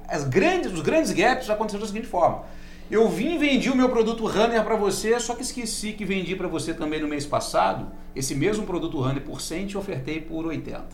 as 0.07 0.23
grandes, 0.23 0.71
os 0.71 0.81
grandes 0.81 1.11
gaps 1.11 1.49
aconteceram 1.49 1.81
da 1.81 1.87
seguinte 1.87 2.07
forma. 2.07 2.45
Eu 2.89 3.09
vim 3.09 3.33
e 3.33 3.37
vendi 3.39 3.69
o 3.69 3.75
meu 3.75 3.89
produto 3.89 4.27
Runner 4.27 4.63
para 4.63 4.75
você, 4.75 5.19
só 5.19 5.33
que 5.33 5.41
esqueci 5.41 5.93
que 5.93 6.05
vendi 6.05 6.35
para 6.35 6.47
você 6.47 6.71
também 6.71 7.01
no 7.01 7.07
mês 7.07 7.25
passado 7.25 7.91
esse 8.15 8.35
mesmo 8.35 8.63
produto 8.63 9.01
Runner 9.01 9.23
por 9.23 9.41
100 9.41 9.69
e 9.69 9.77
ofertei 9.77 10.21
por 10.21 10.45
80. 10.45 10.85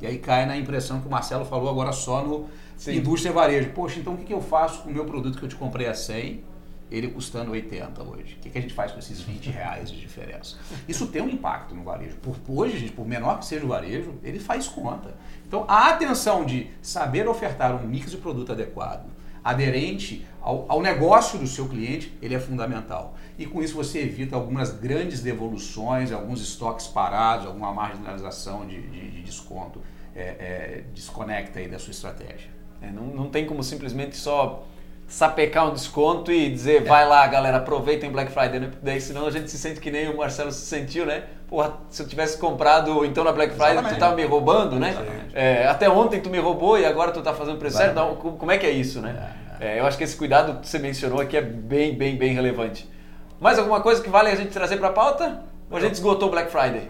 E 0.00 0.06
aí 0.06 0.18
cai 0.18 0.44
na 0.44 0.56
impressão 0.56 1.00
que 1.00 1.06
o 1.06 1.10
Marcelo 1.10 1.44
falou 1.44 1.70
agora 1.70 1.92
só 1.92 2.24
no 2.24 2.48
Sim. 2.76 2.96
indústria 2.96 3.32
varejo. 3.32 3.70
Poxa, 3.70 4.00
então 4.00 4.14
o 4.14 4.16
que 4.16 4.34
eu 4.34 4.40
faço 4.40 4.82
com 4.82 4.90
o 4.90 4.92
meu 4.92 5.04
produto 5.04 5.38
que 5.38 5.44
eu 5.44 5.48
te 5.48 5.54
comprei 5.54 5.86
a 5.86 5.94
100, 5.94 6.42
ele 6.90 7.06
custando 7.08 7.52
80 7.52 8.02
hoje? 8.02 8.36
O 8.36 8.50
que 8.50 8.58
a 8.58 8.60
gente 8.60 8.74
faz 8.74 8.90
com 8.90 8.98
esses 8.98 9.20
20 9.20 9.50
reais 9.50 9.88
de 9.88 10.00
diferença? 10.00 10.56
Isso 10.88 11.06
tem 11.06 11.22
um 11.22 11.28
impacto 11.28 11.76
no 11.76 11.84
varejo. 11.84 12.16
Por, 12.16 12.34
hoje, 12.48 12.76
gente, 12.76 12.92
por 12.92 13.06
menor 13.06 13.38
que 13.38 13.46
seja 13.46 13.64
o 13.64 13.68
varejo, 13.68 14.14
ele 14.24 14.40
faz 14.40 14.66
conta. 14.66 15.14
Então 15.46 15.64
a 15.68 15.90
atenção 15.90 16.44
de 16.44 16.70
saber 16.82 17.28
ofertar 17.28 17.72
um 17.72 17.86
mix 17.86 18.10
de 18.10 18.16
produto 18.16 18.50
adequado, 18.50 19.06
aderente 19.42 20.26
ao, 20.40 20.66
ao, 20.68 20.82
negócio 20.82 21.38
do 21.38 21.46
seu 21.46 21.68
cliente, 21.68 22.16
ele 22.20 22.34
é 22.34 22.40
fundamental. 22.40 23.14
E 23.38 23.46
com 23.46 23.62
isso 23.62 23.74
você 23.74 24.00
evita 24.00 24.36
algumas 24.36 24.70
grandes 24.70 25.20
devoluções, 25.20 26.12
alguns 26.12 26.40
estoques 26.40 26.86
parados, 26.86 27.46
alguma 27.46 27.72
marginalização 27.72 28.66
de, 28.66 28.80
de, 28.80 29.10
de 29.10 29.22
desconto, 29.22 29.80
é, 30.14 30.20
é, 30.20 30.84
desconecta 30.94 31.58
aí 31.58 31.68
da 31.68 31.78
sua 31.78 31.90
estratégia. 31.90 32.50
É, 32.80 32.90
não, 32.90 33.06
não 33.06 33.28
tem 33.28 33.46
como 33.46 33.62
simplesmente 33.62 34.16
só 34.16 34.66
sapecar 35.10 35.68
um 35.68 35.74
desconto 35.74 36.30
e 36.30 36.48
dizer, 36.48 36.84
vai 36.84 37.04
lá 37.04 37.26
galera, 37.26 37.56
aproveitem 37.56 38.12
Black 38.12 38.30
Friday, 38.30 38.60
né? 38.60 38.70
Daí 38.80 39.00
senão 39.00 39.26
a 39.26 39.30
gente 39.30 39.50
se 39.50 39.58
sente 39.58 39.80
que 39.80 39.90
nem 39.90 40.08
o 40.08 40.16
Marcelo 40.16 40.52
se 40.52 40.64
sentiu, 40.64 41.04
né? 41.04 41.24
Porra, 41.48 41.74
se 41.90 42.00
eu 42.00 42.06
tivesse 42.06 42.38
comprado 42.38 43.04
então 43.04 43.24
na 43.24 43.32
Black 43.32 43.52
Friday, 43.52 43.72
Exatamente. 43.72 43.96
tu 43.96 44.00
tava 44.00 44.14
me 44.14 44.24
roubando, 44.24 44.78
né? 44.78 44.96
É, 45.34 45.66
até 45.66 45.90
ontem 45.90 46.20
tu 46.20 46.30
me 46.30 46.38
roubou 46.38 46.78
e 46.78 46.86
agora 46.86 47.10
tu 47.10 47.20
tá 47.22 47.34
fazendo 47.34 47.58
preço 47.58 47.76
certo. 47.76 47.90
Então, 47.90 48.14
como 48.14 48.52
é 48.52 48.56
que 48.56 48.64
é 48.64 48.70
isso, 48.70 49.00
né? 49.00 49.32
É, 49.58 49.80
eu 49.80 49.86
acho 49.86 49.98
que 49.98 50.04
esse 50.04 50.16
cuidado 50.16 50.60
que 50.60 50.68
você 50.68 50.78
mencionou 50.78 51.20
aqui 51.20 51.36
é 51.36 51.42
bem, 51.42 51.96
bem, 51.96 52.16
bem 52.16 52.32
relevante. 52.32 52.88
Mais 53.40 53.58
alguma 53.58 53.80
coisa 53.80 54.00
que 54.00 54.08
vale 54.08 54.30
a 54.30 54.36
gente 54.36 54.50
trazer 54.50 54.76
para 54.76 54.88
a 54.88 54.92
pauta? 54.92 55.42
Ou 55.68 55.76
a 55.76 55.80
gente 55.80 55.94
esgotou 55.94 56.28
o 56.28 56.30
Black 56.30 56.52
Friday? 56.52 56.88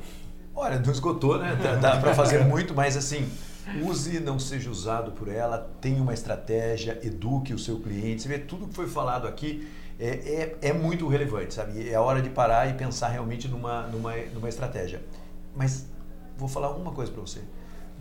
Olha, 0.55 0.79
não 0.79 0.93
esgotou, 0.93 1.39
né? 1.39 1.57
Dá, 1.63 1.77
dá 1.77 1.97
para 1.97 2.13
fazer 2.13 2.45
muito, 2.45 2.75
mas 2.75 2.99
assim, 2.99 3.27
use, 3.85 4.21
não 4.21 4.39
seja 4.39 4.71
usado 4.71 5.13
por 5.13 5.29
ela, 5.29 5.71
tenha 5.81 6.03
uma 6.03 6.15
estratégia, 6.15 6.99
eduque 7.03 7.55
o 7.55 7.59
seu 7.59 7.81
cliente. 7.81 8.23
Você 8.23 8.29
vê 8.29 8.39
tudo 8.39 8.69
que 8.69 8.75
foi 8.75 8.89
falado 8.89 9.27
aqui 9.27 9.69
é, 9.99 10.57
é, 10.63 10.69
é 10.69 10.73
muito 10.73 11.07
relevante, 11.09 11.55
sabe? 11.55 11.89
É 11.89 11.99
hora 11.99 12.23
de 12.23 12.31
parar 12.31 12.69
e 12.69 12.75
pensar 12.75 13.09
realmente 13.09 13.49
numa, 13.49 13.87
numa, 13.89 14.17
numa 14.35 14.49
estratégia. 14.49 15.03
Mas 15.55 15.87
vou 16.37 16.49
falar 16.49 16.71
uma 16.71 16.93
coisa 16.93 17.13
para 17.13 17.21
você: 17.21 17.41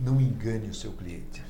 não 0.00 0.20
engane 0.20 0.68
o 0.68 0.74
seu 0.74 0.92
cliente. 0.92 1.42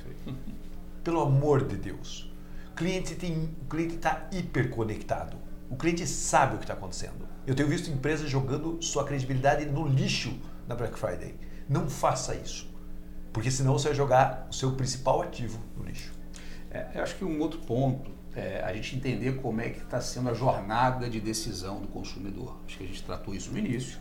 Pelo 1.05 1.21
amor 1.21 1.65
de 1.65 1.77
Deus 1.77 2.31
o 2.71 2.75
cliente 2.75 3.13
está 3.15 4.29
hiperconectado. 4.33 5.37
O 5.69 5.77
cliente 5.77 6.07
sabe 6.07 6.55
o 6.55 6.59
que 6.59 6.65
está 6.65 6.75
acontecendo. 6.75 7.29
Eu 7.47 7.55
tenho 7.55 7.69
visto 7.69 7.91
empresas 7.91 8.31
jogando 8.31 8.81
sua 8.81 9.05
credibilidade 9.05 9.67
no 9.67 9.87
lixo 9.87 10.33
na 10.67 10.75
Black 10.75 10.99
Friday. 10.99 11.35
Não 11.69 11.91
faça 11.91 12.35
isso, 12.35 12.70
porque 13.33 13.51
senão 13.51 13.73
você 13.73 13.89
vai 13.89 13.97
jogar 13.97 14.47
o 14.51 14.55
seu 14.55 14.73
principal 14.73 15.23
ativo 15.23 15.61
no 15.77 15.85
lixo. 15.85 16.13
É, 16.71 16.87
eu 16.95 17.03
acho 17.03 17.17
que 17.17 17.25
um 17.25 17.41
outro 17.41 17.59
ponto 17.61 18.11
é 18.35 18.63
a 18.65 18.73
gente 18.73 18.97
entender 18.97 19.37
como 19.37 19.61
é 19.61 19.71
que 19.71 19.81
está 19.81 20.01
sendo 20.01 20.31
a 20.31 20.35
jornada 20.35 21.09
de 21.09 21.21
decisão 21.21 21.81
do 21.81 21.89
consumidor. 21.89 22.57
Acho 22.67 22.79
que 22.79 22.85
a 22.85 22.87
gente 22.87 23.03
tratou 23.03 23.35
isso 23.35 23.51
no 23.51 23.59
início. 23.59 23.99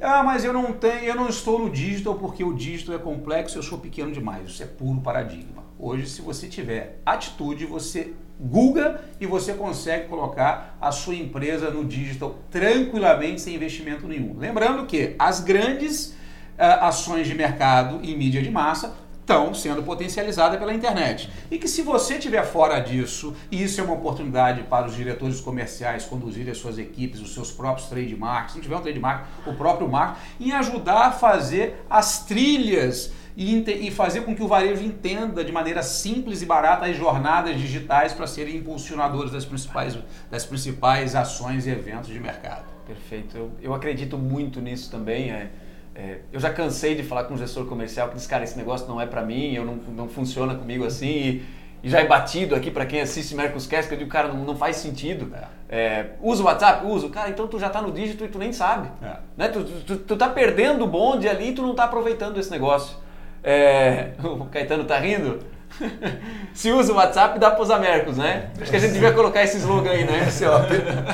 Ah, 0.00 0.22
mas 0.22 0.44
eu 0.44 0.52
não 0.52 0.72
tenho, 0.72 1.04
eu 1.04 1.14
não 1.14 1.28
estou 1.28 1.58
no 1.58 1.68
digital 1.68 2.14
porque 2.14 2.42
o 2.42 2.54
digital 2.54 2.94
é 2.94 2.98
complexo, 2.98 3.58
eu 3.58 3.62
sou 3.62 3.78
pequeno 3.78 4.10
demais. 4.12 4.48
Isso 4.48 4.62
é 4.62 4.66
puro 4.66 5.00
paradigma. 5.00 5.64
Hoje, 5.78 6.08
se 6.08 6.22
você 6.22 6.48
tiver 6.48 7.00
atitude, 7.04 7.66
você 7.66 8.14
google 8.38 8.94
e 9.20 9.26
você 9.26 9.52
consegue 9.52 10.08
colocar 10.08 10.76
a 10.80 10.90
sua 10.90 11.14
empresa 11.14 11.70
no 11.70 11.84
digital 11.84 12.38
tranquilamente 12.50 13.40
sem 13.42 13.54
investimento 13.54 14.06
nenhum. 14.06 14.38
Lembrando 14.38 14.86
que 14.86 15.14
as 15.18 15.40
grandes 15.40 16.14
ações 16.60 17.26
de 17.26 17.34
mercado 17.34 18.00
e 18.02 18.14
mídia 18.14 18.42
de 18.42 18.50
massa 18.50 18.94
estão 19.30 19.54
sendo 19.54 19.82
potencializadas 19.82 20.58
pela 20.58 20.74
internet. 20.74 21.30
E 21.50 21.58
que 21.58 21.68
se 21.68 21.82
você 21.82 22.14
estiver 22.14 22.44
fora 22.44 22.80
disso, 22.80 23.36
e 23.50 23.62
isso 23.62 23.80
é 23.80 23.84
uma 23.84 23.94
oportunidade 23.94 24.64
para 24.64 24.86
os 24.86 24.96
diretores 24.96 25.40
comerciais 25.40 26.04
conduzirem 26.04 26.50
as 26.50 26.58
suas 26.58 26.78
equipes, 26.78 27.20
os 27.20 27.32
seus 27.32 27.52
próprios 27.52 27.88
trademarks, 27.88 28.52
se 28.52 28.58
não 28.58 28.62
tiver 28.62 28.76
um 28.76 28.80
trademark, 28.80 29.26
o 29.46 29.54
próprio 29.54 29.88
marco, 29.88 30.18
em 30.40 30.50
ajudar 30.50 31.06
a 31.06 31.12
fazer 31.12 31.84
as 31.88 32.24
trilhas 32.24 33.12
e, 33.36 33.56
e 33.86 33.90
fazer 33.92 34.22
com 34.22 34.34
que 34.34 34.42
o 34.42 34.48
varejo 34.48 34.82
entenda 34.82 35.44
de 35.44 35.52
maneira 35.52 35.82
simples 35.82 36.42
e 36.42 36.46
barata 36.46 36.86
as 36.86 36.96
jornadas 36.96 37.56
digitais 37.56 38.12
para 38.12 38.26
serem 38.26 38.56
impulsionadores 38.56 39.30
das 39.30 39.44
principais, 39.44 39.96
das 40.28 40.44
principais 40.44 41.14
ações 41.14 41.66
e 41.66 41.70
eventos 41.70 42.08
de 42.08 42.18
mercado. 42.18 42.64
Perfeito. 42.84 43.36
Eu, 43.36 43.52
eu 43.62 43.74
acredito 43.74 44.18
muito 44.18 44.60
nisso 44.60 44.90
também. 44.90 45.30
É, 45.30 45.50
é, 45.94 46.18
eu 46.32 46.40
já 46.40 46.50
cansei 46.50 46.94
de 46.94 47.02
falar 47.02 47.24
com 47.24 47.34
o 47.34 47.36
gestor 47.36 47.66
comercial 47.66 48.08
que 48.08 48.14
diz, 48.14 48.26
cara, 48.26 48.44
esse 48.44 48.56
negócio 48.56 48.86
não 48.86 49.00
é 49.00 49.06
para 49.06 49.22
mim, 49.22 49.52
eu 49.54 49.64
não, 49.64 49.74
não 49.74 50.08
funciona 50.08 50.54
comigo 50.54 50.84
assim. 50.84 51.06
E, 51.06 51.42
e 51.82 51.90
já 51.90 52.00
é 52.00 52.06
batido 52.06 52.54
aqui 52.54 52.70
para 52.70 52.86
quem 52.86 53.00
assiste 53.00 53.34
Mercoscast, 53.34 53.88
que 53.88 53.94
eu 53.94 53.98
digo, 53.98 54.10
cara, 54.10 54.28
não, 54.28 54.44
não 54.44 54.56
faz 54.56 54.76
sentido. 54.76 55.32
É. 55.34 55.60
É, 55.72 56.06
usa 56.20 56.42
o 56.42 56.46
WhatsApp? 56.46 56.84
Usa. 56.84 57.08
Cara, 57.08 57.30
então 57.30 57.46
tu 57.46 57.58
já 57.58 57.68
está 57.68 57.80
no 57.80 57.92
dígito 57.92 58.24
e 58.24 58.28
tu 58.28 58.38
nem 58.38 58.52
sabe. 58.52 58.88
É. 59.02 59.16
Né? 59.36 59.48
Tu, 59.48 59.62
tu, 59.62 59.96
tu, 59.98 60.16
tá 60.16 60.28
perdendo 60.28 60.84
o 60.84 60.86
bonde 60.86 61.28
ali 61.28 61.50
e 61.50 61.54
tu 61.54 61.62
não 61.62 61.70
está 61.70 61.84
aproveitando 61.84 62.38
esse 62.38 62.50
negócio. 62.50 62.96
É, 63.42 64.10
o 64.22 64.46
Caetano 64.46 64.84
tá 64.84 64.98
rindo? 64.98 65.38
Se 66.52 66.72
usa 66.72 66.92
o 66.92 66.96
WhatsApp, 66.96 67.38
dá 67.38 67.50
para 67.50 67.62
os 67.62 67.68
Mercos, 67.68 68.16
né? 68.16 68.50
Acho 68.60 68.70
que 68.70 68.76
a 68.76 68.80
gente 68.80 68.92
devia 68.92 69.12
colocar 69.12 69.42
esse 69.42 69.58
slogan 69.58 69.90
aí, 69.90 70.04
né? 70.04 70.24
Assim, 70.26 70.44
ó, 70.44 70.58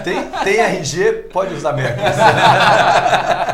tem, 0.02 0.22
tem 0.42 0.58
RG, 0.58 1.12
pode 1.32 1.54
usar 1.54 1.74
Mercos. 1.74 2.02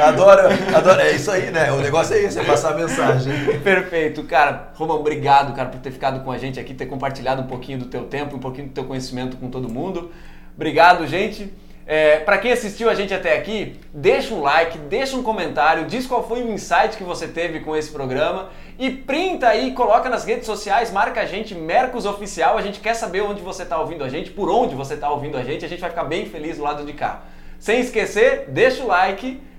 adoro, 0.00 0.42
adoro. 0.74 1.00
É 1.00 1.12
isso 1.12 1.30
aí, 1.30 1.50
né? 1.50 1.70
O 1.72 1.76
negócio 1.76 2.14
é 2.14 2.22
isso, 2.22 2.38
é 2.38 2.44
passar 2.44 2.72
a 2.72 2.76
mensagem. 2.76 3.32
Perfeito. 3.60 4.22
Cara, 4.24 4.70
Romão, 4.74 4.98
obrigado, 4.98 5.54
cara, 5.54 5.68
por 5.68 5.80
ter 5.80 5.90
ficado 5.90 6.24
com 6.24 6.30
a 6.30 6.38
gente 6.38 6.58
aqui, 6.58 6.74
ter 6.74 6.86
compartilhado 6.86 7.42
um 7.42 7.46
pouquinho 7.46 7.78
do 7.78 7.86
teu 7.86 8.04
tempo, 8.04 8.36
um 8.36 8.40
pouquinho 8.40 8.68
do 8.68 8.72
teu 8.72 8.84
conhecimento 8.84 9.36
com 9.36 9.50
todo 9.50 9.68
mundo. 9.68 10.10
Obrigado, 10.54 11.06
gente. 11.06 11.52
É, 11.88 12.18
para 12.18 12.36
quem 12.38 12.50
assistiu 12.50 12.90
a 12.90 12.94
gente 12.94 13.14
até 13.14 13.38
aqui, 13.38 13.78
deixa 13.94 14.34
um 14.34 14.42
like, 14.42 14.76
deixa 14.76 15.16
um 15.16 15.22
comentário, 15.22 15.84
diz 15.86 16.04
qual 16.04 16.26
foi 16.26 16.42
o 16.42 16.50
insight 16.50 16.96
que 16.96 17.04
você 17.04 17.28
teve 17.28 17.60
com 17.60 17.76
esse 17.76 17.92
programa 17.92 18.48
e 18.76 18.90
printa 18.90 19.46
aí, 19.46 19.70
coloca 19.70 20.08
nas 20.08 20.24
redes 20.24 20.46
sociais, 20.46 20.90
marca 20.90 21.20
a 21.20 21.26
gente, 21.26 21.54
Mercos 21.54 22.04
Oficial, 22.04 22.58
a 22.58 22.60
gente 22.60 22.80
quer 22.80 22.94
saber 22.94 23.20
onde 23.20 23.40
você 23.40 23.62
está 23.62 23.78
ouvindo 23.78 24.02
a 24.02 24.08
gente, 24.08 24.32
por 24.32 24.50
onde 24.50 24.74
você 24.74 24.94
está 24.94 25.08
ouvindo 25.10 25.38
a 25.38 25.44
gente, 25.44 25.64
a 25.64 25.68
gente 25.68 25.80
vai 25.80 25.90
ficar 25.90 26.02
bem 26.02 26.26
feliz 26.26 26.56
do 26.56 26.64
lado 26.64 26.84
de 26.84 26.92
cá. 26.92 27.22
Sem 27.56 27.78
esquecer, 27.78 28.46
deixa 28.48 28.82
o 28.82 28.88
like 28.88 29.40